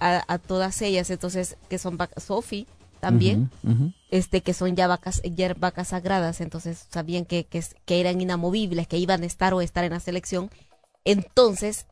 [0.00, 2.66] a, todas ellas, entonces que son Sophie
[3.00, 3.50] también,
[4.10, 8.88] este que son ya vacas, ya vacas sagradas, entonces sabían que, que, que, eran inamovibles,
[8.88, 10.48] que iban a estar o estar en la selección,
[11.04, 11.84] entonces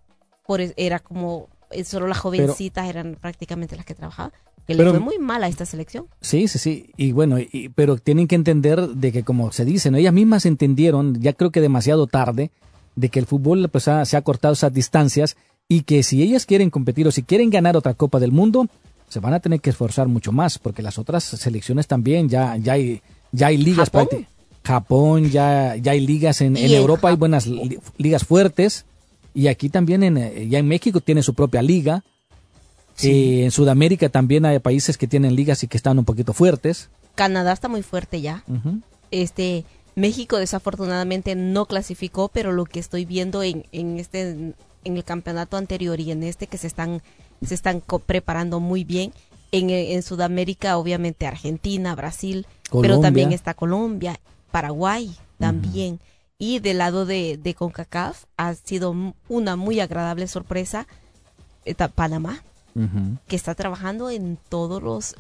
[0.47, 1.49] por, era como
[1.85, 4.33] solo las jovencitas eran prácticamente las que trabajaban.
[4.67, 6.07] Que le fue muy mal a esta selección.
[6.21, 6.91] Sí, sí, sí.
[6.97, 7.39] Y bueno,
[7.75, 9.99] pero tienen que entender de que, como se dice, ¿no?
[9.99, 12.53] ellas mismas entendieron, ya creo que demasiado tarde,
[12.95, 15.37] de que el fútbol pues, se ha cortado esas distancias
[15.69, 18.69] y que si ellas quieren competir o si quieren ganar otra Copa del Mundo,
[19.09, 22.75] se van a tener que esforzar mucho más, porque las otras selecciones también, ya, ya,
[22.75, 23.91] hay, ya hay ligas.
[23.91, 24.27] Japón,
[24.65, 27.49] Japón ya, ya hay ligas en, en Europa, hay buenas
[27.97, 28.87] ligas fuertes
[29.35, 32.05] y aquí también, en, eh, ya en México tiene su propia liga.
[33.03, 36.91] Eh, en Sudamérica también hay países que tienen ligas y que están un poquito fuertes.
[37.15, 38.45] Canadá está muy fuerte ya.
[39.11, 39.65] Este
[39.95, 45.57] México desafortunadamente no clasificó, pero lo que estoy viendo en, en este en el campeonato
[45.57, 47.03] anterior y en este que se están
[47.45, 49.13] se están preparando muy bien.
[49.55, 52.47] En, en, Sudamérica, obviamente Argentina, Brasil,
[52.81, 54.19] pero también está Colombia,
[54.51, 56.01] Paraguay también.
[56.43, 60.89] Y del lado de, de CONCACAF ha sido una muy agradable sorpresa
[61.95, 62.43] Panamá,
[63.29, 65.15] que está trabajando en todos los,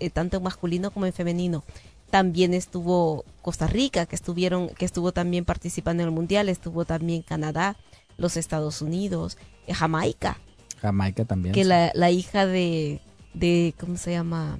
[0.00, 1.62] eh, tanto en masculino como en femenino.
[2.10, 7.22] También estuvo Costa Rica, que estuvieron, que estuvo también participando en el mundial, estuvo también
[7.22, 7.76] Canadá,
[8.16, 10.38] los Estados Unidos, eh, Jamaica.
[10.82, 11.54] Jamaica también.
[11.54, 13.00] Que la, la, hija de,
[13.32, 14.58] de, ¿cómo se llama?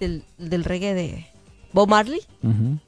[0.00, 1.26] Del, del reggae de
[1.72, 2.20] Bob Marley.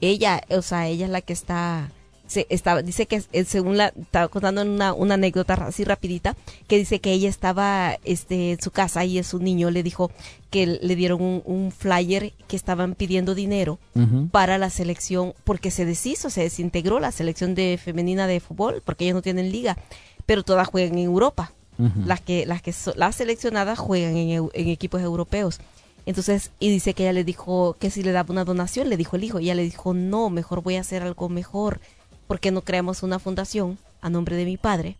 [0.02, 1.92] Ella, o sea, ella es la que está
[2.26, 6.36] se estaba, dice que según la estaba contando una, una anécdota así rapidita,
[6.66, 10.10] que dice que ella estaba este, en su casa y su niño le dijo
[10.50, 13.78] que le dieron un, flyer que estaban pidiendo dinero
[14.30, 19.04] para la selección, porque se deshizo, se desintegró la selección de femenina de fútbol, porque
[19.04, 19.76] ellos no tienen liga,
[20.24, 21.52] pero todas juegan en Europa.
[22.06, 25.60] Las que, las que las seleccionadas juegan en, en equipos europeos.
[26.06, 29.16] Entonces, y dice que ella le dijo que si le daba una donación, le dijo
[29.16, 31.80] el hijo, y ella le dijo, no, mejor voy a hacer algo mejor
[32.26, 34.96] ¿por qué no creamos una fundación a nombre de mi padre?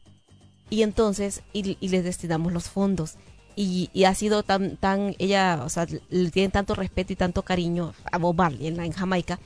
[0.71, 3.15] Y entonces, y, les destinamos los fondos.
[3.55, 7.95] Y, ha sido tan, tan, ella, o sea, le tienen tanto respeto y tanto cariño
[8.11, 9.39] a Bob Marley en, Jamaica,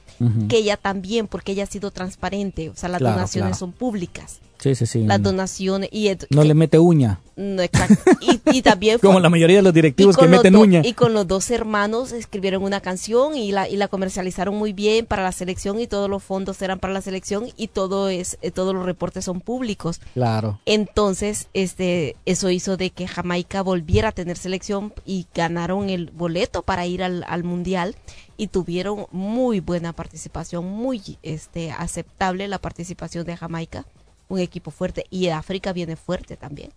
[0.48, 4.40] que ella también, porque ella ha sido transparente, o sea, las donaciones son públicas.
[4.60, 5.04] Sí, sí, sí.
[5.04, 5.88] Las donaciones.
[5.90, 7.18] Y, no le mete uña.
[7.34, 8.10] No, exacto.
[8.52, 10.82] Y, también Como la mayoría de los directivos que meten uña.
[10.84, 15.06] Y con los dos hermanos escribieron una canción y la, y la comercializaron muy bien
[15.06, 18.50] para la selección y todos los fondos eran para la selección y todo es, eh,
[18.50, 20.00] todos los reportes son públicos.
[20.12, 20.60] Claro.
[20.66, 26.60] Entonces, este, eso hizo de que Jamaica volviera a tener selección y ganaron el boleto
[26.62, 27.96] para ir al, al mundial
[28.36, 33.86] y tuvieron muy buena participación, muy este, aceptable la participación de Jamaica
[34.30, 36.70] un equipo fuerte y África viene fuerte también.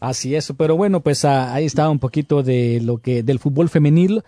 [0.00, 3.68] Así es, pero bueno, pues ah, ahí está un poquito de lo que del fútbol
[3.68, 4.22] femenil.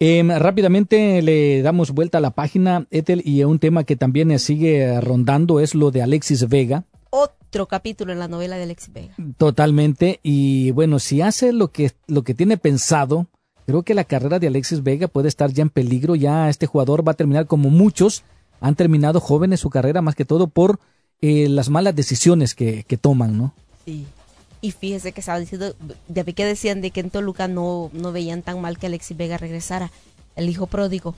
[0.00, 5.00] Em, rápidamente le damos vuelta a la página, Ethel, y un tema que también sigue
[5.00, 6.84] rondando es lo de Alexis Vega.
[7.10, 9.14] Otro capítulo en la novela de Alexis Vega.
[9.38, 13.26] Totalmente, y bueno, si hace lo que, lo que tiene pensado,
[13.66, 17.06] creo que la carrera de Alexis Vega puede estar ya en peligro, ya este jugador
[17.06, 18.22] va a terminar como muchos
[18.60, 20.80] han terminado jóvenes su carrera, más que todo por
[21.20, 23.54] eh, las malas decisiones que, que, toman, ¿no?
[23.84, 24.06] Sí.
[24.60, 25.74] Y fíjese que estaba diciendo,
[26.08, 29.38] de que decían de que en Toluca no, no veían tan mal que Alexis Vega
[29.38, 29.90] regresara,
[30.36, 31.14] el hijo pródigo.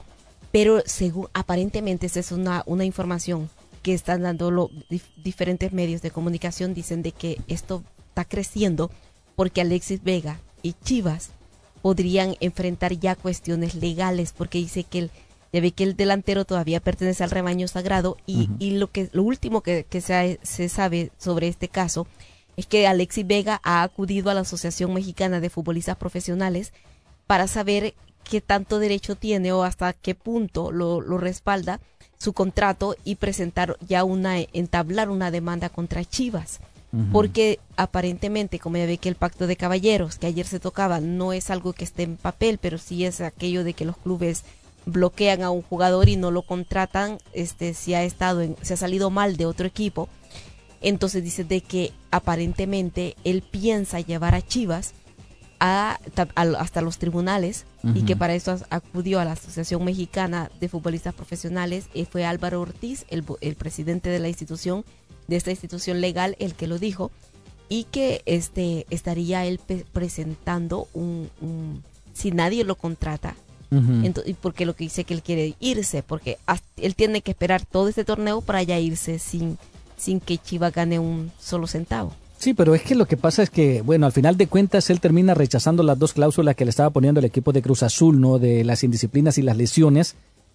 [0.53, 3.49] Pero según, aparentemente, esa es una, una información
[3.83, 4.71] que están dando los
[5.23, 8.91] diferentes medios de comunicación, dicen de que esto está creciendo
[9.37, 11.31] porque Alexis Vega y Chivas
[11.81, 15.11] podrían enfrentar ya cuestiones legales, porque dice que el
[15.53, 19.23] ya ve que el delantero todavía pertenece al rebaño sagrado y, y lo que lo
[19.23, 22.07] último que, que se, se, sabe sobre este caso
[22.57, 26.73] es que Alexis Vega ha acudido a la Asociación Mexicana de Futbolistas Profesionales
[27.27, 31.81] para saber qué tanto derecho tiene o hasta qué punto lo, lo respalda
[32.19, 36.61] su contrato y presentar ya una entablar una demanda contra Chivas.
[37.13, 41.33] Porque aparentemente, como ya ve que el pacto de caballeros que ayer se tocaba no
[41.33, 44.43] es algo que esté en papel, pero sí es aquello de que los clubes
[44.87, 48.77] bloquean a un jugador y no lo contratan, este si ha estado en, se ha
[48.77, 50.09] salido mal de otro equipo.
[50.81, 54.95] Entonces dice de que aparentemente él piensa llevar a Chivas
[55.61, 56.01] a,
[56.35, 61.87] hasta los tribunales y que para eso acudió a la Asociación Mexicana de Futbolistas Profesionales
[61.93, 64.85] y fue Álvaro Ortiz, el, el presidente de la institución,
[65.29, 67.11] de esta institución legal, el que lo dijo
[67.69, 69.61] y que este estaría él
[69.93, 71.31] presentando un,
[72.13, 73.37] si nadie lo contrata
[73.71, 76.39] y porque lo que dice que él quiere irse porque
[76.77, 79.59] él tiene que esperar todo este torneo para ya irse sin
[79.97, 83.51] sin que Chivas gane un solo centavo Sí, pero es que lo que pasa es
[83.51, 86.89] que, bueno, al final de cuentas él termina rechazando las dos cláusulas que le estaba
[86.89, 88.39] poniendo el equipo de Cruz Azul, ¿no?
[88.39, 90.15] De las indisciplinas y las lesiones,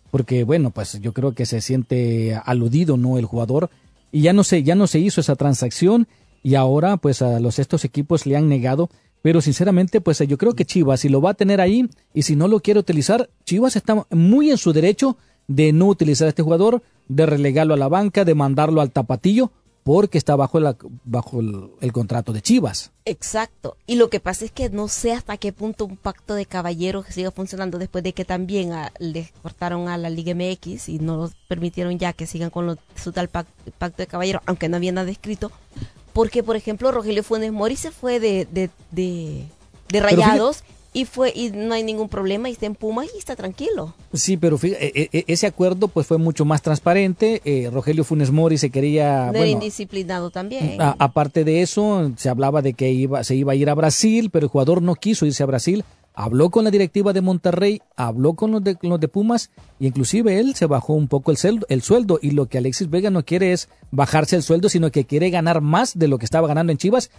[0.09, 3.19] porque, bueno, pues yo creo que se siente aludido, ¿no?
[3.19, 3.69] El jugador,
[4.11, 6.07] y ya no se, ya no se hizo esa transacción,
[6.41, 8.89] y ahora, pues a los estos equipos le han negado,
[9.25, 12.35] pero sinceramente, pues yo creo que Chivas, si lo va a tener ahí, y si
[12.35, 16.43] no lo quiere utilizar, Chivas está muy en su derecho de no utilizar a este
[16.43, 21.39] jugador, de relegarlo a la banca, de mandarlo al tapatillo, porque está bajo, la, bajo
[21.39, 22.91] el, contrato de Chivas.
[23.05, 23.77] Exacto.
[23.87, 27.07] Y lo que pasa es que no sé hasta qué punto un pacto de caballeros
[27.09, 31.31] siga funcionando después de que también a, les cortaron a la Liga MX y no
[31.47, 33.51] permitieron ya que sigan con su tal pacto,
[33.97, 35.51] de caballeros, aunque no había nada escrito.
[36.15, 41.49] Porque, por ejemplo, Rogelio Funes Mori se fue de, de, de, Rayados y fue y
[41.49, 43.93] no hay ningún problema y está en Pumas y está tranquilo.
[44.13, 47.41] Sí, pero fíjate, e, e, ese acuerdo pues fue mucho más transparente.
[47.43, 50.77] Eh, Rogelio Funes Mori se quería de indisciplinado también.
[50.79, 54.45] aparte de eso, se hablaba de que iba se iba a ir a Brasil, pero
[54.45, 55.83] el jugador no quiso irse a Brasil.
[56.15, 60.39] Habló con la directiva de Monterrey, habló con los de, los de Pumas y inclusive
[60.39, 63.25] él se bajó un poco el sueldo, el sueldo y lo que Alexis Vega no
[63.25, 66.71] quiere es bajarse el sueldo, sino que quiere ganar más de lo que estaba ganando
[66.71, 67.11] en Chivas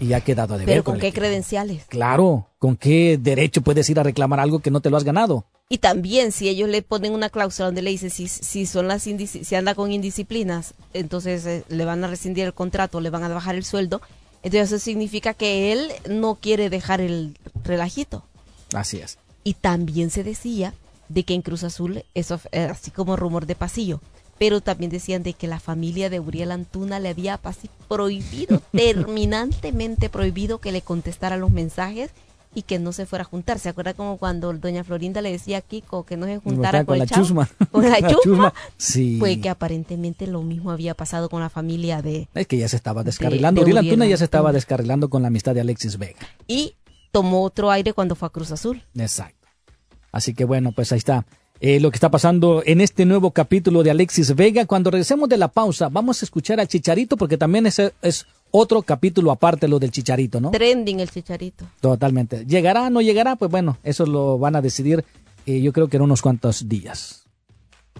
[0.00, 0.72] y ha quedado a deber.
[0.72, 1.84] ¿Pero con, qué credenciales?
[1.86, 5.44] Claro, ¿con qué derecho puedes ir a reclamar algo que no te lo has ganado?
[5.68, 9.02] Y también si ellos le ponen una cláusula donde le dicen si, si son las
[9.02, 13.28] si anda con indisciplinas, entonces eh, le van a rescindir el contrato, le van a
[13.28, 14.00] bajar el sueldo,
[14.48, 18.24] entonces eso significa que él no quiere dejar el relajito.
[18.74, 19.18] Así es.
[19.44, 20.74] Y también se decía
[21.08, 24.00] de que en Cruz Azul, eso así como rumor de pasillo,
[24.38, 27.40] pero también decían de que la familia de Uriel Antuna le había
[27.88, 32.10] prohibido, terminantemente prohibido que le contestara los mensajes
[32.54, 33.58] y que no se fuera a juntar.
[33.58, 36.98] ¿Se acuerda como cuando doña Florinda le decía a Kiko que no se juntara con,
[36.98, 37.48] la chusma?
[37.70, 38.52] Con la, chusma.
[38.76, 39.16] Sí.
[39.18, 42.28] Fue que aparentemente lo mismo había pasado con la familia de...
[42.34, 43.62] Es que ya se estaba descarrilando.
[43.62, 46.20] Uriel Antuna ya se estaba descarrilando con la amistad de Alexis Vega.
[46.46, 46.74] Y
[47.12, 48.82] tomó otro aire cuando fue a Cruz Azul.
[48.96, 49.48] Exacto.
[50.12, 51.26] Así que bueno, pues ahí está.
[51.60, 54.64] Eh, lo que está pasando en este nuevo capítulo de Alexis Vega.
[54.66, 58.82] Cuando regresemos de la pausa, vamos a escuchar al Chicharito porque también es, es otro
[58.82, 60.50] capítulo aparte lo del Chicharito, ¿no?
[60.50, 61.66] Trending el Chicharito.
[61.80, 62.44] Totalmente.
[62.46, 63.36] ¿Llegará o no llegará?
[63.36, 65.04] Pues bueno, eso lo van a decidir
[65.48, 67.24] eh, yo creo que en unos cuantos días.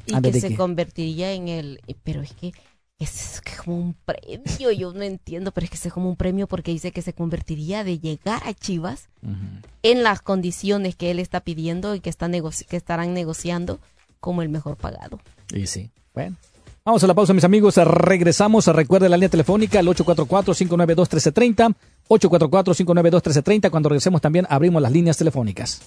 [0.05, 1.81] Y que se convertiría en el...
[2.05, 2.53] Pero es que
[2.99, 6.73] es como un premio, yo no entiendo, pero es que es como un premio porque
[6.73, 9.09] dice que se convertiría de llegar a Chivas
[9.83, 13.81] en las condiciones que él está pidiendo y que, está que estarán negociando
[14.21, 15.19] como el mejor pagado.
[15.55, 16.37] Y sí, bueno.
[16.88, 17.77] Vamos a la pausa, mis amigos.
[17.77, 18.66] Regresamos.
[18.66, 21.74] Recuerde la línea telefónica al 844-592-1330.
[22.09, 23.70] 844-592-1330.
[23.70, 25.83] Cuando regresemos también abrimos las líneas telefónicas.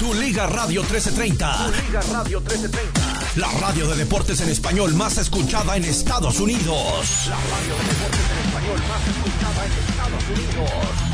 [0.00, 1.58] Tu Liga Radio 1330.
[1.58, 3.00] Tu Liga Radio 1330.
[3.36, 7.28] La radio de deportes en español más escuchada en Estados Unidos.
[7.28, 10.70] La radio de deportes en español más escuchada en Estados Unidos.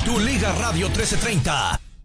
[0.07, 1.90] Tu Liga Radio 1330.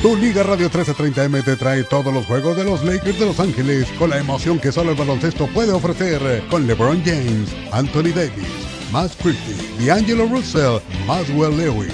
[0.00, 3.86] Tu Liga Radio 1330M te trae todos los juegos de los Lakers de Los Ángeles
[3.98, 8.48] con la emoción que solo el baloncesto puede ofrecer con LeBron James, Anthony Davis,
[8.90, 11.92] Matt Christie, D'Angelo Russell, Maswell Lewis,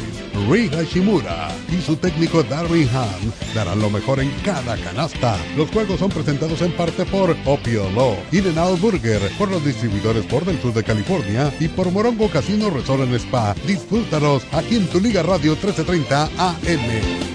[0.48, 5.37] Ri Hashimura y su técnico Darwin Ham darán lo mejor en cada canasta.
[5.54, 10.24] Los juegos son presentados en parte por Opio Law, In Out Burger, por los distribuidores
[10.24, 13.54] por del sur de California y por Morongo Casino Resort en Spa.
[13.66, 17.27] Disfrútalos aquí en tu Liga Radio 1330 AM.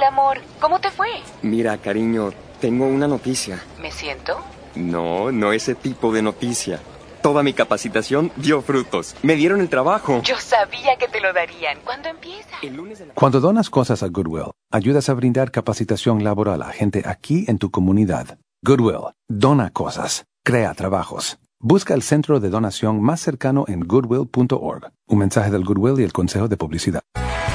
[0.00, 1.08] Hola amor, ¿cómo te fue?
[1.42, 3.62] Mira, cariño, tengo una noticia.
[3.82, 4.38] Me siento.
[4.74, 6.80] No, no ese tipo de noticia.
[7.20, 9.14] Toda mi capacitación dio frutos.
[9.22, 10.22] Me dieron el trabajo.
[10.22, 11.80] Yo sabía que te lo darían.
[11.84, 12.48] ¿Cuándo empieza?
[12.62, 13.12] El lunes de la...
[13.12, 17.70] Cuando donas cosas a Goodwill, ayudas a brindar capacitación laboral a gente aquí en tu
[17.70, 18.38] comunidad.
[18.62, 21.38] Goodwill, dona cosas, crea trabajos.
[21.58, 24.92] Busca el centro de donación más cercano en goodwill.org.
[25.08, 27.02] Un mensaje del Goodwill y el Consejo de Publicidad.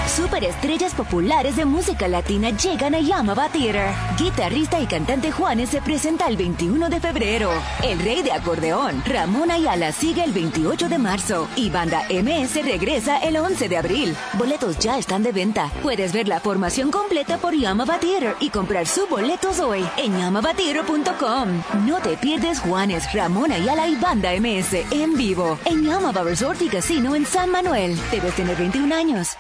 [0.08, 3.90] Superestrellas populares de música latina llegan a Yamaba Theater.
[4.18, 7.52] Guitarrista y cantante Juanes se presenta el 21 de febrero.
[7.84, 11.48] El rey de acordeón, Ramón Ayala, sigue el 28 de marzo.
[11.56, 14.16] Y Banda MS regresa el 11 de abril.
[14.34, 15.72] Boletos ya están de venta.
[15.82, 21.64] Puedes ver la formación completa por Yamaba Theater y comprar sus boletos hoy en yamabatheater.com.
[21.86, 26.70] No te pierdes Juanes, Ramón Ayala y Banda MS en vivo en Yamaba Resort y
[26.70, 27.98] Casino en San Manuel.
[28.12, 29.36] Debes tener 21 años.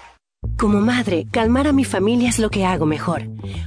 [0.57, 3.23] Como madre, calmar a mi familia es lo que hago mejor.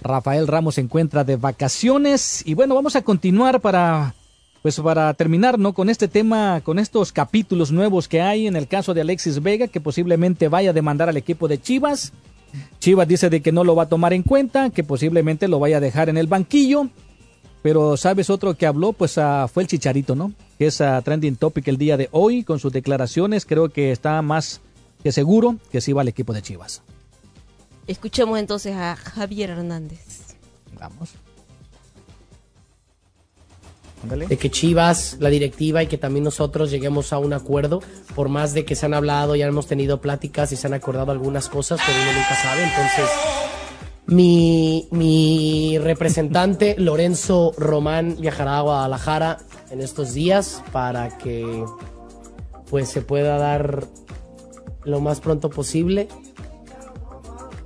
[0.00, 4.16] Rafael Ramos se encuentra de vacaciones y bueno, vamos a continuar para
[4.60, 5.72] pues para terminar, ¿no?
[5.72, 9.68] Con este tema, con estos capítulos nuevos que hay en el caso de Alexis Vega,
[9.68, 12.12] que posiblemente vaya a demandar al equipo de Chivas.
[12.80, 15.76] Chivas dice de que no lo va a tomar en cuenta, que posiblemente lo vaya
[15.76, 16.88] a dejar en el banquillo.
[17.62, 18.92] Pero, ¿sabes otro que habló?
[18.92, 20.32] Pues uh, fue el Chicharito, ¿no?
[20.58, 23.46] Que es uh, trending topic el día de hoy con sus declaraciones.
[23.46, 24.60] Creo que está más
[25.02, 26.82] que seguro que sí va al equipo de Chivas.
[27.86, 30.36] Escuchemos entonces a Javier Hernández.
[30.78, 31.10] Vamos.
[34.02, 37.80] de que Chivas, la directiva y que también nosotros lleguemos a un acuerdo,
[38.16, 41.12] por más de que se han hablado, ya hemos tenido pláticas y se han acordado
[41.12, 43.08] algunas cosas, pero uno nunca sabe, entonces
[44.06, 49.38] mi, mi representante Lorenzo Román viajará a Guadalajara
[49.70, 51.64] en estos días para que
[52.70, 53.84] pues se pueda dar
[54.84, 56.08] lo más pronto posible,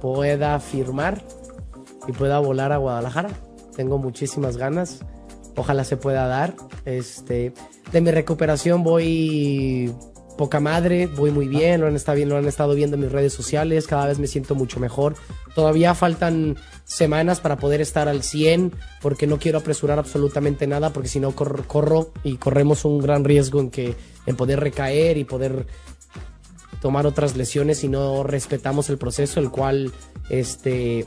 [0.01, 1.23] pueda firmar
[2.07, 3.31] y pueda volar a Guadalajara.
[3.75, 5.01] Tengo muchísimas ganas.
[5.57, 6.55] Ojalá se pueda dar.
[6.85, 7.53] Este,
[7.93, 9.95] de mi recuperación voy
[10.37, 13.87] poca madre, voy muy bien, lo han, estado han estado viendo en mis redes sociales,
[13.87, 15.15] cada vez me siento mucho mejor.
[15.55, 21.09] Todavía faltan semanas para poder estar al 100, porque no quiero apresurar absolutamente nada, porque
[21.09, 23.95] si no corro, corro, y corremos un gran riesgo en, que,
[24.27, 25.67] en poder recaer y poder
[26.81, 29.93] tomar otras lesiones si no respetamos el proceso, el cual
[30.29, 31.07] este,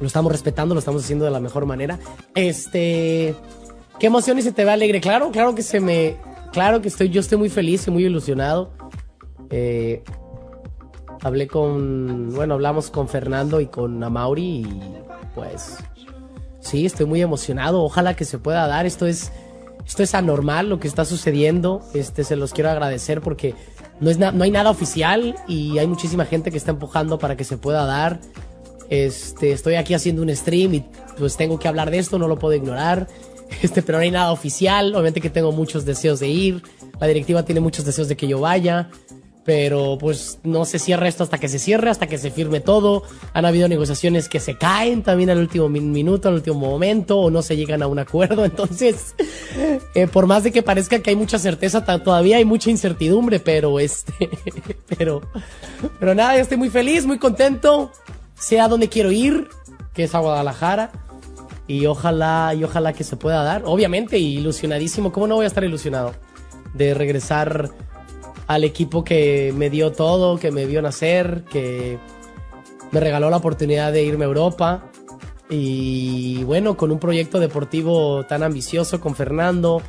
[0.00, 1.98] lo estamos respetando, lo estamos haciendo de la mejor manera.
[2.34, 3.34] Este,
[3.98, 5.00] qué emoción y se te ve alegre.
[5.00, 6.16] Claro, claro que se me,
[6.52, 8.72] claro que estoy, yo estoy muy feliz y muy ilusionado.
[9.50, 10.02] Eh,
[11.22, 14.66] hablé con, bueno, hablamos con Fernando y con Amauri y
[15.34, 15.78] pues
[16.60, 17.82] sí, estoy muy emocionado.
[17.82, 18.86] Ojalá que se pueda dar.
[18.86, 19.32] Esto es,
[19.86, 21.82] esto es anormal lo que está sucediendo.
[21.94, 23.54] Este, se los quiero agradecer porque
[24.00, 27.44] no, es no hay nada oficial y hay muchísima gente que está empujando para que
[27.44, 28.20] se pueda dar.
[28.88, 30.84] Este, estoy aquí haciendo un stream y
[31.16, 33.06] pues tengo que hablar de esto, no lo puedo ignorar.
[33.62, 34.94] Este, pero no hay nada oficial.
[34.94, 36.62] Obviamente que tengo muchos deseos de ir.
[37.00, 38.90] La directiva tiene muchos deseos de que yo vaya.
[39.42, 43.02] Pero pues no se cierra esto hasta que se cierre, hasta que se firme todo.
[43.32, 47.40] Han habido negociaciones que se caen también al último minuto, al último momento, o no
[47.40, 48.44] se llegan a un acuerdo.
[48.44, 49.14] Entonces,
[49.94, 53.80] eh, por más de que parezca que hay mucha certeza, todavía hay mucha incertidumbre, pero
[53.80, 54.28] este,
[54.98, 55.22] pero,
[55.98, 57.90] pero nada, yo estoy muy feliz, muy contento.
[58.38, 59.48] Sé a dónde quiero ir,
[59.94, 60.92] que es a Guadalajara
[61.70, 63.62] y ojalá y ojalá que se pueda dar.
[63.64, 65.12] Obviamente, ilusionadísimo.
[65.12, 66.12] ¿Cómo no voy a estar ilusionado?
[66.74, 67.70] de regresar
[68.46, 71.98] al equipo que me dio todo, que me vio nacer, que
[72.90, 74.90] me regaló la oportunidad de irme a Europa.
[75.48, 79.82] Y bueno, con un proyecto deportivo tan ambicioso con Fernando,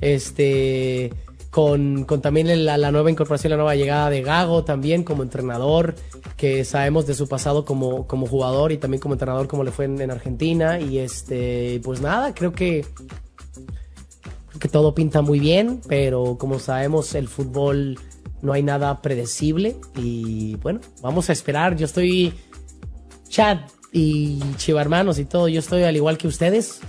[0.00, 1.12] este,
[1.50, 5.96] con, también la, nueva incorporación, la nueva llegada de Gago también como entrenador,
[6.36, 9.86] que sabemos de su pasado como, como jugador y también como entrenador como le fue
[9.86, 10.78] en, en Argentina.
[10.78, 12.86] Y este, pues nada, creo que,
[14.60, 17.98] que todo pinta muy bien, pero como sabemos el fútbol
[18.42, 21.76] no hay nada predecible y bueno, vamos a esperar.
[21.76, 22.32] Yo estoy,
[23.28, 23.58] Chad
[23.92, 26.80] y Chiva Hermanos y todo, yo estoy al igual que ustedes,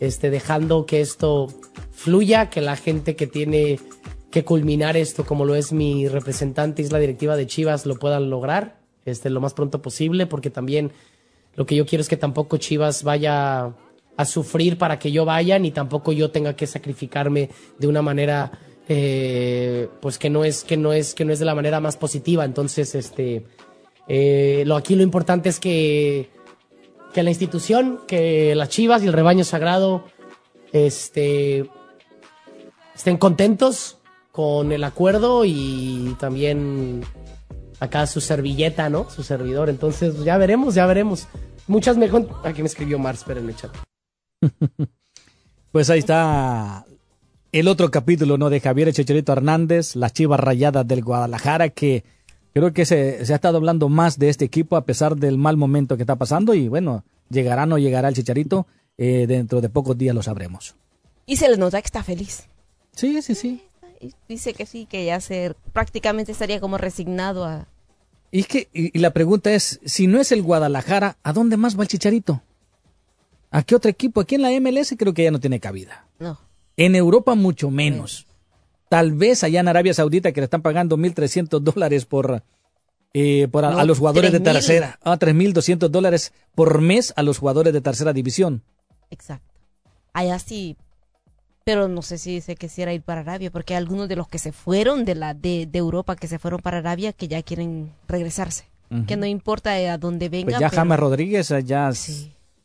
[0.00, 1.48] este, dejando que esto
[1.92, 3.78] fluya, que la gente que tiene
[4.36, 7.94] que culminar esto, como lo es mi representante y es la directiva de Chivas, lo
[7.94, 10.92] puedan lograr este, lo más pronto posible, porque también
[11.54, 13.72] lo que yo quiero es que tampoco Chivas vaya
[14.14, 18.52] a sufrir para que yo vaya, ni tampoco yo tenga que sacrificarme de una manera
[18.90, 21.96] eh, pues que no es que no es que no es de la manera más
[21.96, 22.44] positiva.
[22.44, 23.46] Entonces este
[24.06, 26.28] eh, lo aquí lo importante es que
[27.14, 30.04] que la institución que las Chivas y el rebaño sagrado
[30.72, 31.70] este
[32.94, 33.95] estén contentos
[34.36, 37.00] con el acuerdo y también
[37.80, 41.26] acá su servilleta no su servidor entonces ya veremos ya veremos
[41.66, 42.10] muchas me
[42.44, 43.70] aquí me escribió Mars pero en el chat
[45.72, 46.84] pues ahí está
[47.50, 48.50] el otro capítulo ¿no?
[48.50, 52.04] de Javier Chicharito Hernández, las Chivas Rayadas del Guadalajara, que
[52.52, 55.56] creo que se, se, ha estado hablando más de este equipo a pesar del mal
[55.56, 58.66] momento que está pasando y bueno, llegará o no llegará el Chicharito,
[58.98, 60.74] eh, dentro de pocos días lo sabremos.
[61.24, 62.46] Y se le nota que está feliz.
[62.92, 63.62] Sí, sí, sí.
[64.28, 67.66] Dice que sí, que ya se prácticamente estaría como resignado a...
[68.30, 71.78] Y, que, y, y la pregunta es, si no es el Guadalajara, ¿a dónde más
[71.78, 72.42] va el Chicharito?
[73.50, 74.20] ¿A qué otro equipo?
[74.20, 76.06] Aquí en la MLS creo que ya no tiene cabida.
[76.18, 76.38] No.
[76.76, 78.26] En Europa mucho menos.
[78.88, 82.42] Tal vez allá en Arabia Saudita que le están pagando 1.300 dólares por,
[83.14, 84.44] eh, por a, No, a los jugadores de 3.000.
[84.44, 84.98] tercera.
[85.02, 88.62] Ah, 3.200 dólares por mes a los jugadores de tercera división.
[89.10, 89.54] Exacto.
[90.12, 90.76] Allá sí,
[91.66, 94.38] pero no sé si se quisiera ir para Arabia, porque hay algunos de los que
[94.38, 97.90] se fueron de la de, de Europa, que se fueron para Arabia, que ya quieren
[98.06, 98.66] regresarse.
[99.08, 100.44] Que no importa eh, a dónde vengan.
[100.52, 101.90] Pues ya pero- James Rodríguez eh, ya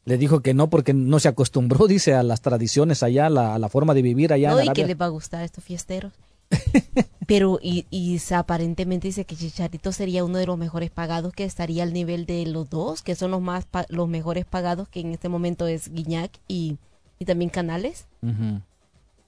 [0.06, 3.56] le dijo que no porque no se acostumbró, dice, a las tradiciones allá, a la,
[3.56, 4.88] a la forma de vivir allá no, en y que Arabia.
[4.88, 6.14] les va a gustar a estos fiesteros.
[7.26, 11.82] Pero, y, y aparentemente dice que Chicharito sería uno de los mejores pagados, que estaría
[11.82, 15.14] al nivel de los dos, que son los más pa- los mejores pagados, que en
[15.14, 16.78] este momento es Guiñac y,
[17.18, 18.06] y también Canales,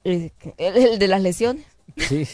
[0.04, 1.66] el- el de las lesiones,
[1.98, 2.26] Sí,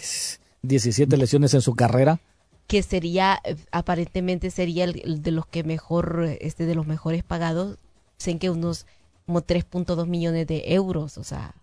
[0.62, 2.20] 17 lesiones en su carrera.
[2.68, 6.86] que sería, eh, aparentemente sería el, el de los que mejor, eh, este de los
[6.88, 7.78] mejores pagados,
[8.18, 8.86] sé que unos
[9.26, 11.54] como 3.2 millones de euros, o sea,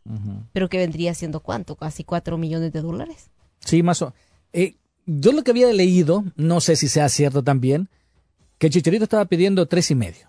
[0.53, 3.29] pero que vendría siendo cuánto, casi 4 millones de dólares.
[3.61, 4.15] Sí, más o
[4.53, 4.75] eh,
[5.07, 7.89] Yo lo que había leído, no sé si sea cierto también,
[8.59, 10.29] que Chicharito estaba pidiendo tres y medio.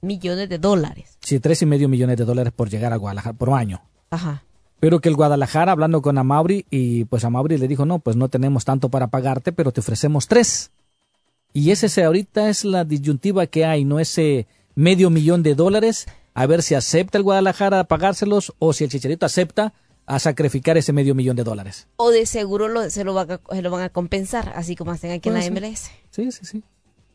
[0.00, 1.16] Millones de dólares.
[1.20, 3.82] Sí, tres y medio millones de dólares por llegar a Guadalajara por año.
[4.10, 4.42] Ajá.
[4.80, 8.28] Pero que el Guadalajara, hablando con Amauri, y pues Amauri le dijo, no, pues no
[8.28, 10.70] tenemos tanto para pagarte, pero te ofrecemos tres.
[11.52, 13.98] Y ese se- ahorita es la disyuntiva que hay, ¿no?
[13.98, 18.84] Ese medio millón de dólares, a ver si acepta el Guadalajara a pagárselos o si
[18.84, 19.72] el Chicharito acepta
[20.06, 21.88] a sacrificar ese medio millón de dólares.
[21.96, 24.92] O de seguro lo, se, lo van a, se lo van a compensar, así como
[24.92, 25.50] hacen aquí en la.
[25.50, 25.90] MLS.
[26.10, 26.62] Sí, sí, sí.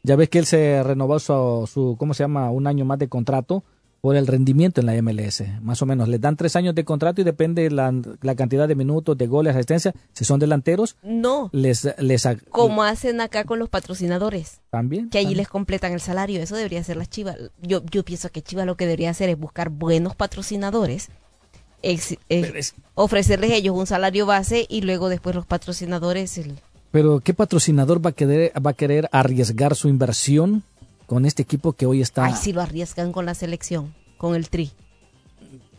[0.04, 2.52] Ya ves que él se renovó su, su, ¿cómo se llama?
[2.52, 3.64] Un año más de contrato
[4.04, 5.44] por el rendimiento en la MLS.
[5.62, 6.10] Más o menos.
[6.10, 9.56] Les dan tres años de contrato y depende la, la cantidad de minutos, de goles,
[9.56, 9.94] asistencia.
[10.12, 15.10] Si son delanteros, No, les, les como hacen acá con los patrocinadores, también.
[15.10, 15.38] que allí también.
[15.38, 16.42] les completan el salario.
[16.42, 17.38] Eso debería ser la Chivas.
[17.62, 21.08] Yo, yo pienso que Chivas lo que debería hacer es buscar buenos patrocinadores,
[21.82, 22.62] ex- eh,
[22.96, 26.38] ofrecerles ellos un salario base y luego después los patrocinadores.
[26.40, 26.60] el-
[26.92, 30.62] Pero ¿qué patrocinador va a querer, va a querer arriesgar su inversión
[31.06, 32.26] con este equipo que hoy está?
[32.26, 34.72] Ay, si lo arriesgan con la selección, con el tri.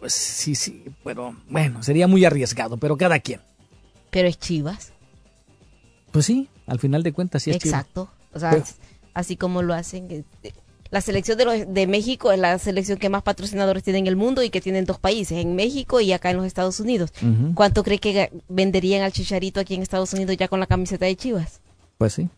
[0.01, 3.41] Pues sí, sí, pero bueno, sería muy arriesgado, pero cada quien.
[4.11, 4.93] Pero es Chivas.
[6.13, 7.81] Pues sí, al final de cuentas sí es Chivas.
[7.81, 8.11] Exacto.
[8.33, 8.65] O sea, Pero-
[9.15, 10.07] así como lo hacen.
[10.11, 10.53] eh,
[10.91, 14.15] La selección de, los, de México es la selección que más patrocinadores tiene en el
[14.15, 17.13] mundo y que tienen dos países, en México y acá en los Estados Unidos.
[17.55, 21.17] ¿Cuánto cree que venderían al Chicharito aquí en Estados Unidos ya con la camiseta de
[21.17, 21.61] Chivas?
[21.99, 22.29] Pues sí.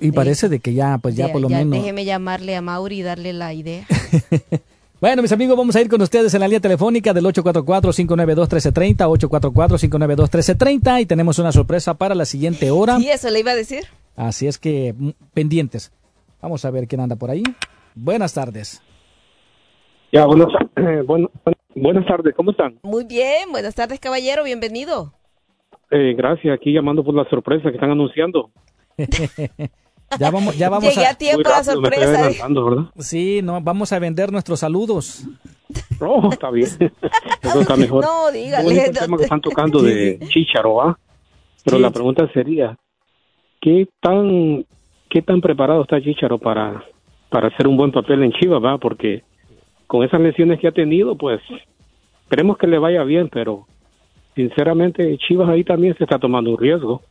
[0.00, 1.72] Y parece de que ya, pues ya por lo menos.
[1.72, 3.86] Déjeme llamarle a Mauri y darle la idea.
[5.00, 11.02] Bueno, mis amigos, vamos a ir con ustedes en la línea telefónica del 844-592-1330, 844-592-1330
[11.02, 12.96] y tenemos una sorpresa para la siguiente hora.
[12.96, 13.84] Sí, eso le iba a decir.
[14.16, 15.92] Así es que mm, pendientes.
[16.42, 17.44] Vamos a ver quién anda por ahí.
[17.94, 18.82] Buenas tardes.
[20.10, 21.30] Ya, buenas, eh, bueno,
[21.76, 22.80] buenas tardes, ¿cómo están?
[22.82, 25.12] Muy bien, buenas tardes, caballero, bienvenido.
[25.92, 28.50] Eh, gracias, aquí llamando por la sorpresa que están anunciando.
[30.18, 32.30] Ya vamos, ya vamos Llegué a, tiempo a la sorpresa.
[32.98, 35.24] Sí, no, vamos a vender nuestros saludos.
[36.00, 36.68] No, está bien.
[37.42, 38.04] Eso está mejor.
[38.04, 38.86] No, dígale.
[38.86, 40.98] el tema que están tocando de Chicharo, ¿ah?
[41.64, 42.78] Pero la pregunta sería,
[43.60, 44.64] ¿qué tan,
[45.10, 46.84] qué tan preparado está Chicharo para,
[47.28, 48.78] para hacer un buen papel en Chivas, va?
[48.78, 49.22] Porque
[49.86, 51.40] con esas lesiones que ha tenido, pues
[52.22, 53.66] esperemos que le vaya bien, pero
[54.34, 57.02] sinceramente Chivas ahí también se está tomando un riesgo.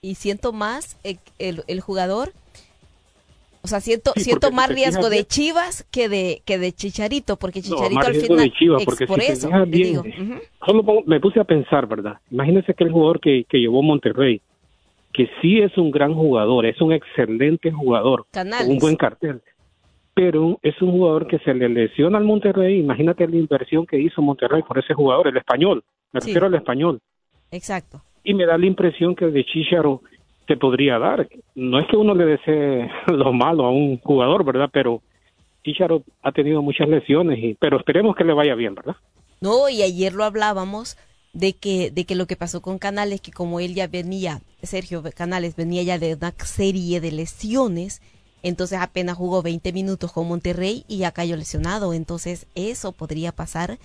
[0.00, 2.30] Y siento más el, el, jugador,
[3.62, 8.06] o sea, siento siento más riesgo de Chivas que de que de Chicharito, porque Chicharito
[8.06, 12.18] al final de Chivas, porque por eso, bien, solo me puse a pensar, ¿verdad?
[12.30, 14.40] Imagínese que el jugador que, que llevó Monterrey,
[15.12, 18.26] que sí es un gran jugador, es un excelente jugador,
[18.66, 19.42] un buen cartel
[20.18, 22.80] pero es un jugador que se le lesiona al Monterrey.
[22.80, 25.84] Imagínate la inversión que hizo Monterrey por ese jugador, el español.
[26.10, 27.00] Me refiero al español.
[27.52, 28.02] Exacto.
[28.28, 30.02] Y me da la impresión que de Chicharo
[30.46, 31.26] te podría dar.
[31.54, 34.68] No es que uno le desee lo malo a un jugador, ¿verdad?
[34.70, 35.00] Pero
[35.64, 38.96] Chicharo ha tenido muchas lesiones, y, pero esperemos que le vaya bien, ¿verdad?
[39.40, 40.98] No, y ayer lo hablábamos
[41.32, 45.02] de que, de que lo que pasó con Canales, que como él ya venía, Sergio
[45.16, 48.02] Canales venía ya de una serie de lesiones,
[48.42, 51.94] entonces apenas jugó 20 minutos con Monterrey y ya cayó lesionado.
[51.94, 53.78] Entonces eso podría pasar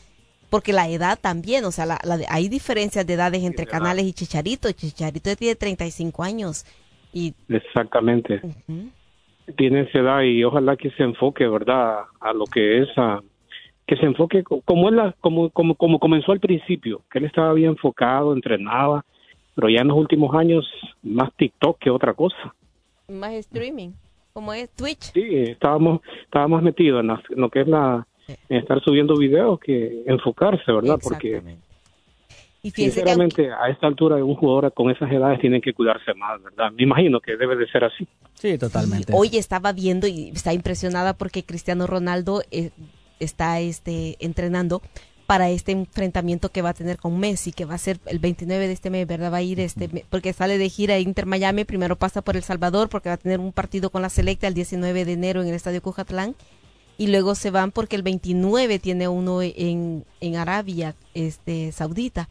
[0.53, 1.99] porque la edad también, o sea, la,
[2.29, 4.71] hay diferencias de edades entre Canales y Chicharito.
[4.71, 6.63] Chicharito tiene 35 años.
[7.11, 7.33] Y...
[7.49, 8.39] Exactamente.
[9.57, 12.01] Tiene esa edad y ojalá que se enfoque, ¿verdad?
[12.19, 13.23] A lo que es, a,
[13.87, 17.51] que se enfoque como, él la, como, como, como comenzó al principio, que él estaba
[17.53, 19.03] bien enfocado, entrenaba,
[19.55, 22.53] pero ya en los últimos años más TikTok que otra cosa.
[23.09, 23.93] Más streaming
[24.33, 25.13] como es Twitch.
[25.13, 30.71] Sí, estábamos, estábamos metidos en, lo que es la, en estar subiendo videos que enfocarse,
[30.71, 30.99] ¿verdad?
[31.01, 31.41] Porque
[32.65, 36.71] y sinceramente a esta altura un jugador con esas edades tienen que cuidarse más, ¿verdad?
[36.71, 38.07] Me imagino que debe de ser así.
[38.35, 39.11] Sí, totalmente.
[39.13, 42.71] hoy estaba viendo y está impresionada porque Cristiano Ronaldo eh,
[43.19, 44.81] está este entrenando
[45.27, 48.67] para este enfrentamiento que va a tener con Messi, que va a ser el 29
[48.67, 49.33] de este mes, ¿verdad?
[49.33, 52.87] Va a ir este, porque sale de gira Inter Miami, primero pasa por El Salvador
[52.87, 55.55] porque va a tener un partido con la selecta el 19 de enero en el
[55.55, 56.35] Estadio Cujatlán
[56.97, 62.29] y luego se van porque el 29 tiene uno en, en Arabia este, Saudita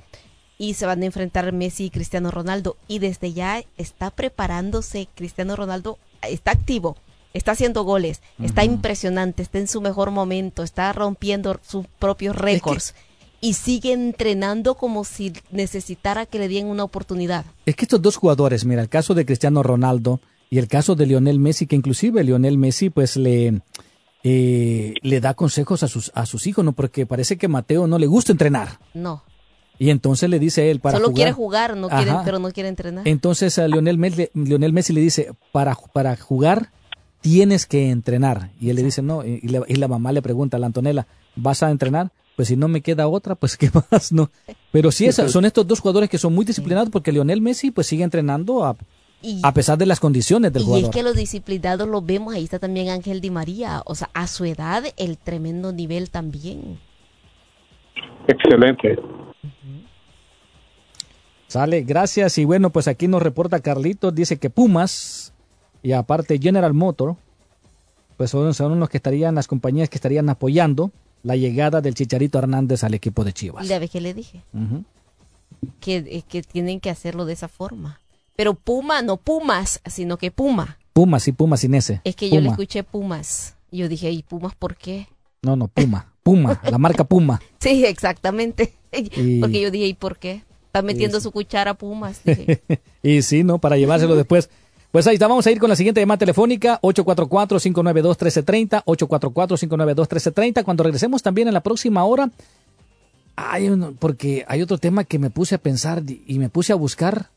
[0.58, 5.56] y se van a enfrentar Messi y Cristiano Ronaldo y desde ya está preparándose Cristiano
[5.56, 6.96] Ronaldo, está activo
[7.34, 12.94] está haciendo goles, está impresionante, está en su mejor momento, está rompiendo sus propios récords.
[13.40, 17.44] y sigue entrenando como si necesitara que le dieran una oportunidad.
[17.66, 21.06] Es que estos dos jugadores, mira, el caso de Cristiano Ronaldo y el caso de
[21.06, 23.62] Lionel Messi, que inclusive Lionel Messi pues le,
[24.24, 26.72] eh, le da consejos a sus, a sus hijos, ¿no?
[26.72, 28.78] Porque parece que Mateo no le gusta entrenar.
[28.94, 29.22] No.
[29.78, 33.08] Y entonces le dice él para Solo quiere jugar, no quiere, pero no quiere entrenar.
[33.08, 36.70] Entonces a Lionel Messi, Lionel Messi le dice, para, para jugar
[37.20, 38.50] tienes que entrenar.
[38.60, 41.70] Y él le dice, no, y la, mamá le pregunta a la Antonella, ¿vas a
[41.70, 42.12] entrenar?
[42.36, 44.30] Pues si no me queda otra, pues qué más, ¿no?
[44.70, 48.04] Pero sí, son estos dos jugadores que son muy disciplinados porque Lionel Messi pues sigue
[48.04, 48.76] entrenando a,
[49.42, 50.82] a pesar de las condiciones del jugador.
[50.82, 54.10] Y es que los disciplinados los vemos, ahí está también Ángel Di María, o sea,
[54.14, 56.78] a su edad el tremendo nivel también.
[58.26, 58.98] Excelente.
[61.48, 62.38] Sale, gracias.
[62.38, 65.34] Y bueno, pues aquí nos reporta Carlitos, dice que Pumas
[65.82, 67.16] y aparte General Motor,
[68.16, 70.92] pues son, son los que estarían, las compañías que estarían apoyando
[71.22, 73.68] la llegada del Chicharito Hernández al equipo de Chivas.
[73.68, 74.42] Ya ves que le dije.
[75.80, 78.00] que, eh, que tienen que hacerlo de esa forma.
[78.36, 80.78] Pero Puma, no Pumas, sino que Puma.
[80.92, 82.00] Pumas, sí, Pumas sin ese.
[82.04, 83.56] Es que yo le escuché Pumas.
[83.70, 85.08] Y yo dije, ¿y Pumas por qué?
[85.42, 86.12] No, no, Puma.
[86.22, 87.40] Puma, la marca Puma.
[87.58, 88.74] Sí, exactamente.
[89.40, 90.42] Porque yo dije, ¿y por qué?
[90.66, 92.20] Está metiendo su cuchara Pumas.
[93.02, 93.58] y sí, ¿no?
[93.58, 94.50] Para llevárselo después.
[94.90, 100.64] Pues ahí está, vamos a ir con la siguiente llamada telefónica, 844-592-1330, 844-592-1330.
[100.64, 102.30] Cuando regresemos también en la próxima hora,
[103.36, 107.30] hay porque hay otro tema que me puse a pensar y me puse a buscar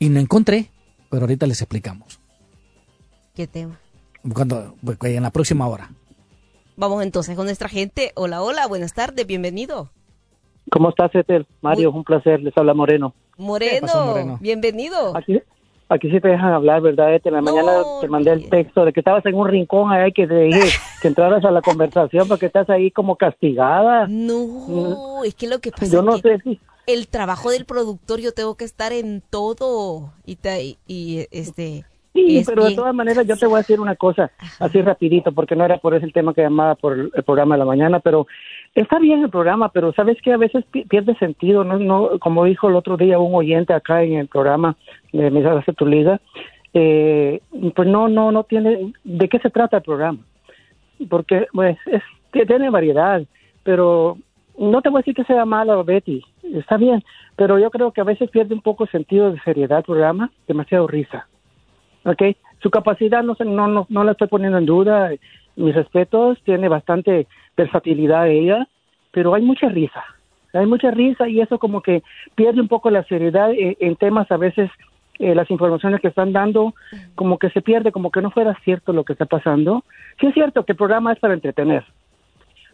[0.00, 0.70] y no encontré,
[1.10, 2.18] pero ahorita les explicamos.
[3.34, 3.78] ¿Qué tema?
[4.34, 5.90] Cuando, pues, en la próxima hora.
[6.76, 8.10] Vamos entonces con nuestra gente.
[8.16, 9.90] Hola, hola, buenas tardes, bienvenido.
[10.70, 11.46] ¿Cómo estás, Etel?
[11.60, 13.14] Mario, un placer, les habla Moreno.
[13.36, 15.16] Moreno, bienvenido.
[15.16, 15.40] Aquí,
[15.90, 17.20] Aquí sí te dejan hablar, ¿verdad?
[17.24, 20.24] En la mañana te mandé el texto de que estabas en un rincón ahí que
[20.24, 24.06] te dije que entraras a la conversación porque estás ahí como castigada.
[24.08, 26.60] No, es que lo que pasa yo no sé si...
[26.86, 30.38] el trabajo del productor yo tengo que estar en todo y,
[30.86, 34.82] y este Sí, pero de todas maneras yo te voy a decir una cosa, así
[34.82, 37.64] rapidito, porque no era por ese el tema que llamaba por el programa de la
[37.64, 38.26] mañana, pero
[38.74, 42.68] Está bien el programa, pero sabes que a veces pierde sentido, no, no, como dijo
[42.68, 44.76] el otro día un oyente acá en el programa
[45.12, 46.20] de Mesa de tu liga,
[46.72, 47.40] eh,
[47.74, 50.20] pues no, no, no tiene, ¿de qué se trata el programa?
[51.08, 53.22] Porque, pues, es, tiene variedad,
[53.64, 54.18] pero
[54.60, 57.02] no te voy a decir que sea malo, Betty, está bien,
[57.34, 60.86] pero yo creo que a veces pierde un poco sentido de seriedad el programa, demasiado
[60.86, 61.26] risa,
[62.04, 62.22] ¿ok?
[62.62, 65.12] Su capacidad no, no, no, la estoy poniendo en duda,
[65.56, 68.68] mis respetos, tiene bastante versatilidad ella,
[69.12, 70.04] pero hay mucha risa,
[70.52, 72.02] hay mucha risa y eso como que
[72.34, 74.70] pierde un poco la seriedad en, temas a veces
[75.18, 76.74] eh, las informaciones que están dando
[77.14, 79.84] como que se pierde, como que no fuera cierto lo que está pasando.
[80.20, 81.82] Sí es cierto que el programa es para entretener,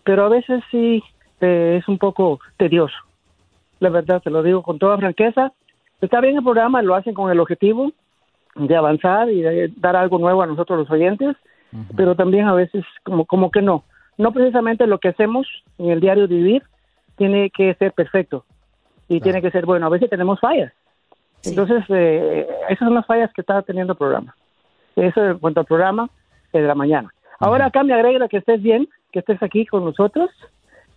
[0.02, 1.00] pero a veces sí
[1.40, 2.96] eh, es un poco tedioso.
[3.80, 5.52] La verdad, te lo digo con toda franqueza.
[6.00, 7.92] Está bien el programa, lo hacen con el objetivo
[8.54, 11.36] de avanzar y de dar algo nuevo a nosotros los oyentes,
[11.94, 13.84] pero también a veces como, como que no.
[14.16, 15.46] No precisamente lo que hacemos
[15.78, 16.62] en el diario vivir
[17.16, 18.44] tiene que ser perfecto
[19.08, 19.86] y tiene que ser bueno.
[19.86, 20.72] A veces tenemos fallas.
[21.44, 24.34] Entonces, eh, esas son las fallas que está teniendo el programa.
[24.96, 26.08] Eso en cuanto al programa
[26.52, 27.12] de la mañana.
[27.38, 30.30] Ahora acá me agrega que estés bien, que estés aquí con nosotros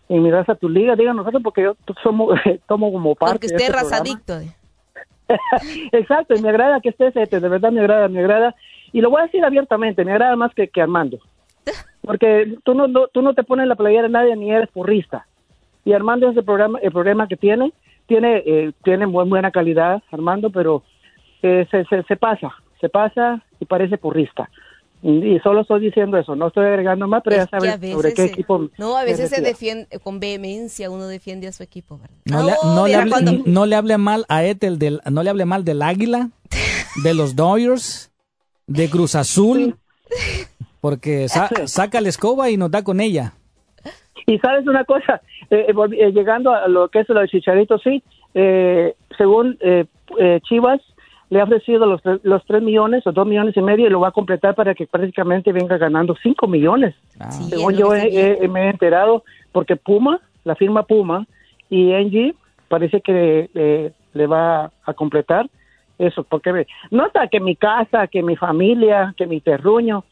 [0.09, 0.95] y miras a tu liga.
[0.95, 2.37] Diga nosotros porque yo somos,
[2.67, 4.33] tomo como parte Porque usted es este razadicto.
[5.91, 8.55] Exacto, y me agrada que estés, este, de verdad me agrada, me agrada.
[8.91, 11.19] Y lo voy a decir abiertamente, me agrada más que, que Armando.
[12.01, 15.27] Porque tú no, tú no te pones la playera de nadie ni eres porrista.
[15.85, 17.71] Y Armando es el, programa, el problema que tiene.
[18.07, 20.81] Tiene, eh, tiene muy buena calidad, Armando, pero
[21.43, 22.51] eh, se, se, pasa,
[22.81, 24.49] se pasa y parece porrista.
[25.01, 28.69] Y, solo estoy diciendo eso, no estoy agregando más, pero ya sabes sobre qué equipo.
[28.77, 32.85] No, a veces se defiende con vehemencia, uno defiende a su equipo, No, le, no,
[32.85, 36.31] le hable, no, le, hable, mal a Ethel, del, no le hable mal del Águila,
[37.03, 38.11] de los Dodgers,
[38.67, 39.77] de Cruz Azul,
[40.81, 41.27] porque
[41.65, 43.33] saca la escoba y nos da con ella.
[44.27, 47.79] Y sabes una cosa, eh, eh, eh, llegando a lo que es lo de Chicharito,
[47.79, 48.03] sí,
[49.17, 49.57] según
[50.43, 50.81] Chivas
[51.29, 54.09] le ha ofrecido los, los 3 millones o 2 millones y medio y lo va
[54.09, 56.95] a completar para que prácticamente venga ganando 5 millones.
[57.19, 57.31] Ah.
[57.31, 61.27] según yo me he enterado, porque Puma, la firma Puma
[61.69, 62.35] y Angie
[62.67, 65.49] parece que le va a completar
[65.99, 70.05] eso, porque no está que mi casa, que mi familia, que mi terruño,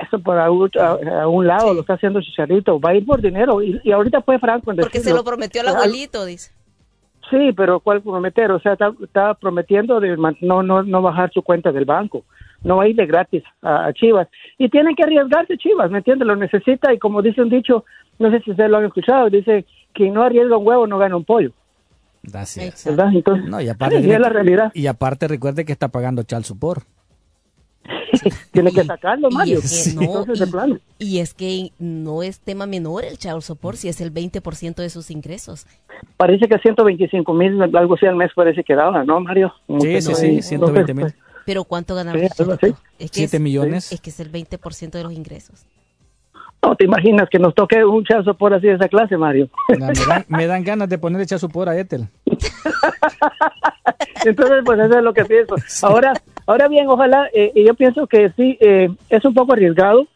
[0.00, 3.92] eso por a, un lado lo está haciendo Chicharito, va a ir por dinero y,
[3.92, 6.50] ahorita fue Franco en Porque se lo prometió el abuelito, dice.
[7.34, 8.52] Sí, pero ¿cuál prometer?
[8.52, 12.24] O sea, está, prometiendo de no, no, no bajar su cuenta del banco,
[12.62, 14.28] no va a ir de gratis a, Chivas.
[14.56, 16.24] Y tiene que arriesgarse Chivas, ¿me entiende?
[16.24, 17.84] Lo necesita y como dice un dicho,
[18.20, 21.16] no sé si ustedes lo han escuchado, dice, quien no arriesga un huevo no gana
[21.16, 21.50] un pollo.
[22.22, 22.84] Gracias.
[22.84, 23.08] ¿Verdad?
[23.12, 24.70] Entonces, no, y aparte, es la realidad.
[24.72, 26.86] Y aparte recuerde que está pagando Charles Support.
[28.52, 29.60] Tiene que sacarlo, Mario.
[30.98, 34.90] Y es que, no, es tema menor el child support si es el 20% de
[34.90, 35.66] sus ingresos.
[36.16, 39.52] Parece que 125 mil, algo así al mes parece que daba, ¿no, Mario?
[39.80, 41.14] sí, sí, sí, 120 mil.
[41.46, 42.18] Pero ¿cuánto ganaba?
[42.18, 42.32] es
[43.10, 43.92] 7 millones.
[43.92, 45.66] Es que es el 20% de los ingresos.
[46.62, 49.50] No te imaginas que nos toque un chazo por así de esa clase, Mario.
[50.28, 52.08] me, dan, ganas de poner el chazo por a Ethel.
[54.24, 55.56] Entonces, pues eso es lo que pienso.
[55.86, 56.14] Ahora,
[56.46, 60.06] ahora bien, ojalá, eh, yo pienso que sí, eh, es un poco arriesgado,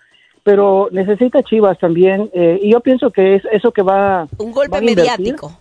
[0.42, 4.26] pero necesita Chivas también, eh, y yo pienso que es eso que va...
[4.38, 5.52] Un golpe mediático.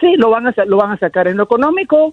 [0.00, 1.28] Sí, lo van, a, lo van a sacar.
[1.28, 2.12] En lo económico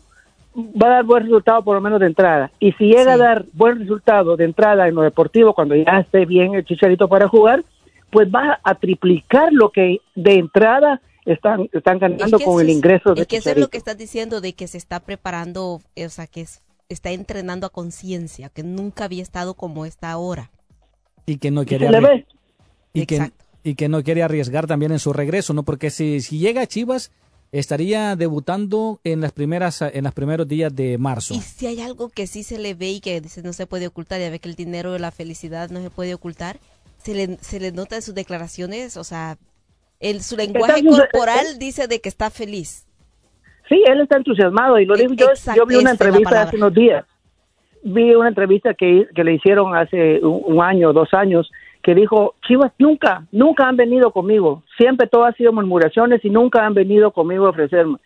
[0.56, 2.52] va a dar buen resultado por lo menos de entrada.
[2.60, 6.26] Y si llega a dar buen resultado de entrada en lo deportivo, cuando ya esté
[6.26, 7.64] bien el chicharito para jugar,
[8.12, 13.22] pues va a triplicar lo que de entrada están, están ganando con el ingreso de
[13.22, 16.28] Es que eso es lo que estás diciendo de que se está preparando, o sea,
[16.28, 16.42] que
[16.90, 20.52] está entrenando a conciencia, que nunca había estado como está ahora.
[21.26, 22.26] Y que no quiere
[22.94, 23.32] y, que,
[23.64, 25.64] y que no quiere arriesgar también en su regreso, ¿no?
[25.64, 27.12] Porque si, si llega a Chivas,
[27.52, 31.36] estaría debutando en las primeras en los primeros días de marzo.
[31.36, 34.20] Y si hay algo que sí se le ve y que no se puede ocultar,
[34.20, 36.60] ya ve que el dinero de la felicidad no se puede ocultar,
[37.04, 39.38] se le, se le nota en sus declaraciones, o sea,
[40.00, 42.86] el, su lenguaje corporal dice de que está feliz.
[43.70, 47.06] Sí, él está entusiasmado y lo digo yo, yo vi una entrevista hace unos días,
[47.84, 51.50] vi una entrevista que, que le hicieron hace un, año, dos años,
[51.84, 56.66] que dijo, Chivas nunca, nunca han venido conmigo, siempre todo ha sido murmuraciones y nunca
[56.66, 58.00] han venido conmigo a ofrecerme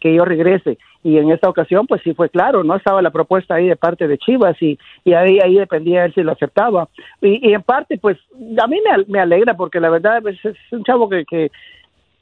[0.00, 0.78] que yo regrese.
[1.02, 2.76] Y en esta ocasión, pues sí fue claro, ¿no?
[2.76, 6.22] Estaba la propuesta ahí de parte de Chivas y, y ahí, ahí dependía él si
[6.22, 6.88] lo aceptaba.
[7.20, 8.18] Y, en parte, pues
[8.62, 11.50] a mí me, me alegra porque la verdad pues, es, un chavo que, que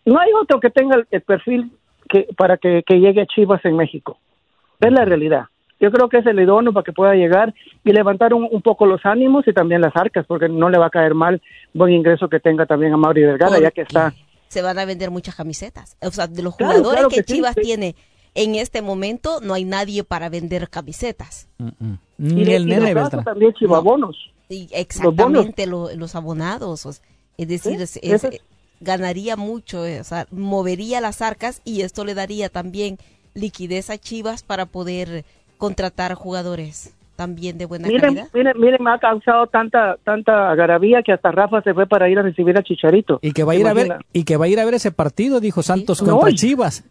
[0.05, 1.71] no hay otro que tenga el, perfil
[2.09, 4.19] que para que, llegue a Chivas en México.
[4.81, 5.47] Es la realidad.
[5.79, 7.53] Yo creo que es el idóneo para que pueda llegar
[7.85, 10.87] y levantar un, un, poco los ánimos y también las arcas, porque no le va
[10.87, 11.43] a caer mal
[11.75, 14.15] buen ingreso que tenga también a Mauri Delgado, ya que está
[14.49, 15.97] se van a vender muchas camisetas.
[16.01, 17.95] O sea, de los jugadores que, Chivas tiene
[18.35, 21.49] en este momento, no hay nadie para vender camisetas.
[22.19, 22.95] Ni el nene
[23.25, 24.17] también chivabonos.
[24.49, 27.03] exactamente, los, abonados.
[27.37, 27.87] es decir,
[28.81, 32.99] ganaría mucho, eh, o sea, movería las arcas y esto le daría también
[33.35, 35.24] liquidez a Chivas para poder
[35.59, 38.29] contratar jugadores también de buena calidad.
[38.33, 42.18] Miren, miren, me ha causado tanta tanta agarabía que hasta Rafa se fue para ir
[42.18, 43.18] a recibir a Chicharito.
[43.22, 44.93] Y que va a ir a ver y que va a ir a ver ese
[44.93, 46.85] partido, dijo Santos contra Chivas.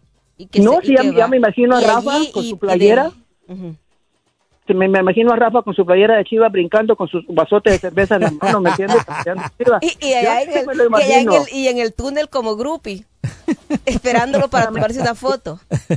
[0.60, 3.12] no, sí, ya, me imagino a Rafa con su playera.
[4.74, 8.16] Me, imagino a Rafa con su playera de Chivas brincando con sus vasotes de cerveza
[8.16, 8.98] en la mano, ¿me entiendes?
[9.80, 13.04] y, en el, y, en el, túnel como groupie,
[13.86, 15.58] esperándolo para tomarse una foto.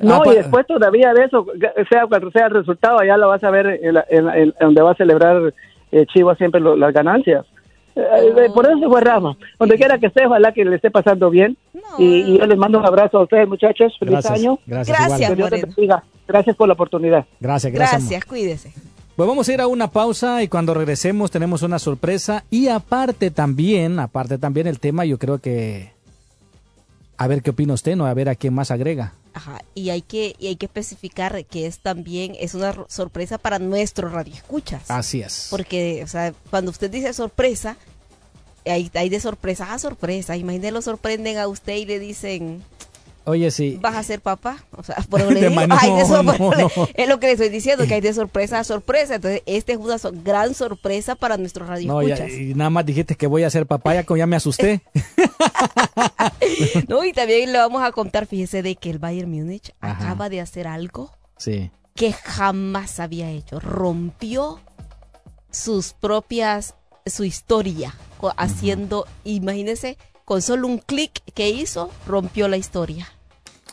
[0.00, 1.44] No, y después todavía de eso,
[1.90, 5.52] sea cuando sea el resultado, allá lo vas a ver en, donde va a celebrar
[5.90, 7.44] eh, Chivas siempre las ganancias.
[7.96, 9.36] Eh, por eso fue Rama.
[9.58, 11.56] Donde quiera que esté, ojalá que le esté pasando bien.
[11.98, 13.96] y, yo les mando un abrazo a ustedes, muchachos.
[13.98, 14.58] Feliz año.
[14.66, 14.96] Gracias,
[15.36, 17.26] gracias, gracias por la oportunidad.
[17.40, 18.02] Gracias, gracias.
[18.02, 18.72] Gracias, cuídese.
[19.16, 23.32] Pues vamos a ir a una pausa y cuando regresemos tenemos una sorpresa y aparte
[23.32, 25.90] también, aparte también el tema, yo creo que
[27.16, 29.14] a ver qué opina usted, no a ver a quién más agrega.
[29.34, 33.58] Ajá, y hay que y hay que especificar que es también es una sorpresa para
[33.58, 34.88] nuestro radio escuchas.
[34.88, 35.48] Así es.
[35.50, 37.76] Porque, o sea, cuando usted dice sorpresa,
[38.64, 40.36] hay, hay de sorpresa a sorpresa.
[40.36, 42.62] Imagínese lo sorprenden a usted y le dicen,
[43.28, 43.78] Oye, sí.
[43.82, 44.64] ¿Vas a ser papá?
[44.74, 45.48] O sea, por lo de
[46.94, 49.16] Es lo que le estoy diciendo, que hay de sorpresa a sorpresa.
[49.16, 53.26] Entonces, esta es una gran sorpresa para nuestro radio no, y nada más dijiste que
[53.26, 54.80] voy a ser papá, ya, ya me asusté.
[56.88, 60.40] no, y también le vamos a contar, fíjese, de que el Bayern Múnich acaba de
[60.40, 61.70] hacer algo sí.
[61.94, 63.60] que jamás había hecho.
[63.60, 64.58] Rompió
[65.50, 67.94] sus propias, su historia,
[68.38, 73.08] haciendo, imagínese, con solo un clic que hizo, rompió la historia.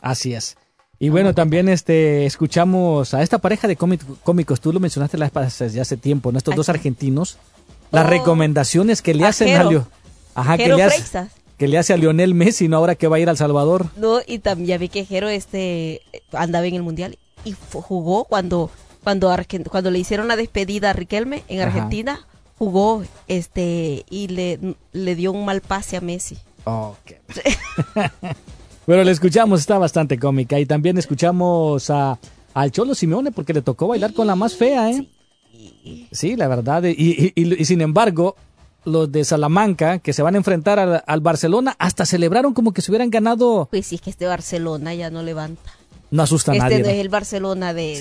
[0.05, 0.55] Así es.
[0.99, 5.31] Y bueno, también este escuchamos a esta pareja de cómicos, tú lo mencionaste las
[5.73, 6.37] ya hace tiempo, ¿no?
[6.37, 7.37] Estos dos argentinos,
[7.91, 8.09] las oh.
[8.09, 9.87] recomendaciones que le hacen a Leo.
[10.35, 11.27] Ajá, que le, hace,
[11.57, 12.77] que le hace a Lionel Messi, ¿no?
[12.77, 13.87] Ahora que va a ir al Salvador.
[13.97, 16.01] No, y también ya vi que Jero este
[16.33, 18.69] andaba en el Mundial y jugó cuando
[19.03, 19.35] cuando
[19.71, 22.27] cuando le hicieron la despedida a Riquelme en Argentina,
[22.59, 24.59] jugó este y le,
[24.91, 26.37] le dio un mal pase a Messi.
[28.87, 30.59] Bueno, le escuchamos, está bastante cómica.
[30.59, 32.19] Y también escuchamos a,
[32.53, 35.07] al Cholo Simeone porque le tocó bailar con la más fea, ¿eh?
[36.11, 36.83] Sí, la verdad.
[36.85, 38.35] Y, y, sin embargo,
[38.83, 42.91] los de Salamanca, que se van a enfrentar al, Barcelona, hasta celebraron como que se
[42.91, 43.67] hubieran ganado.
[43.71, 45.71] Pues sí, es que este Barcelona ya no levanta.
[46.11, 46.77] No asusta a este nadie.
[46.77, 47.99] Este no es el Barcelona de,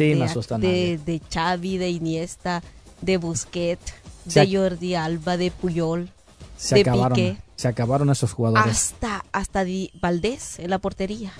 [0.58, 2.62] de, de, Xavi, de Iniesta,
[3.00, 3.94] de Busquets,
[4.26, 6.10] de Jordi Alba, de Puyol,
[6.56, 8.66] se acabaron, Se acabaron esos jugadores.
[8.66, 9.64] Hasta, hasta
[10.00, 11.32] Valdés en la portería.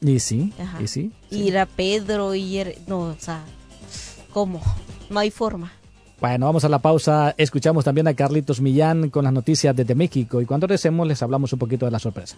[0.00, 1.12] Y sí, y sí.
[1.30, 3.44] Y era Pedro y era, no, o sea,
[4.32, 4.60] ¿cómo?
[5.10, 5.72] No hay forma.
[6.20, 7.34] Bueno, vamos a la pausa.
[7.36, 11.52] Escuchamos también a Carlitos Millán con las noticias desde México y cuando regresemos les hablamos
[11.52, 12.36] un poquito de la sorpresa.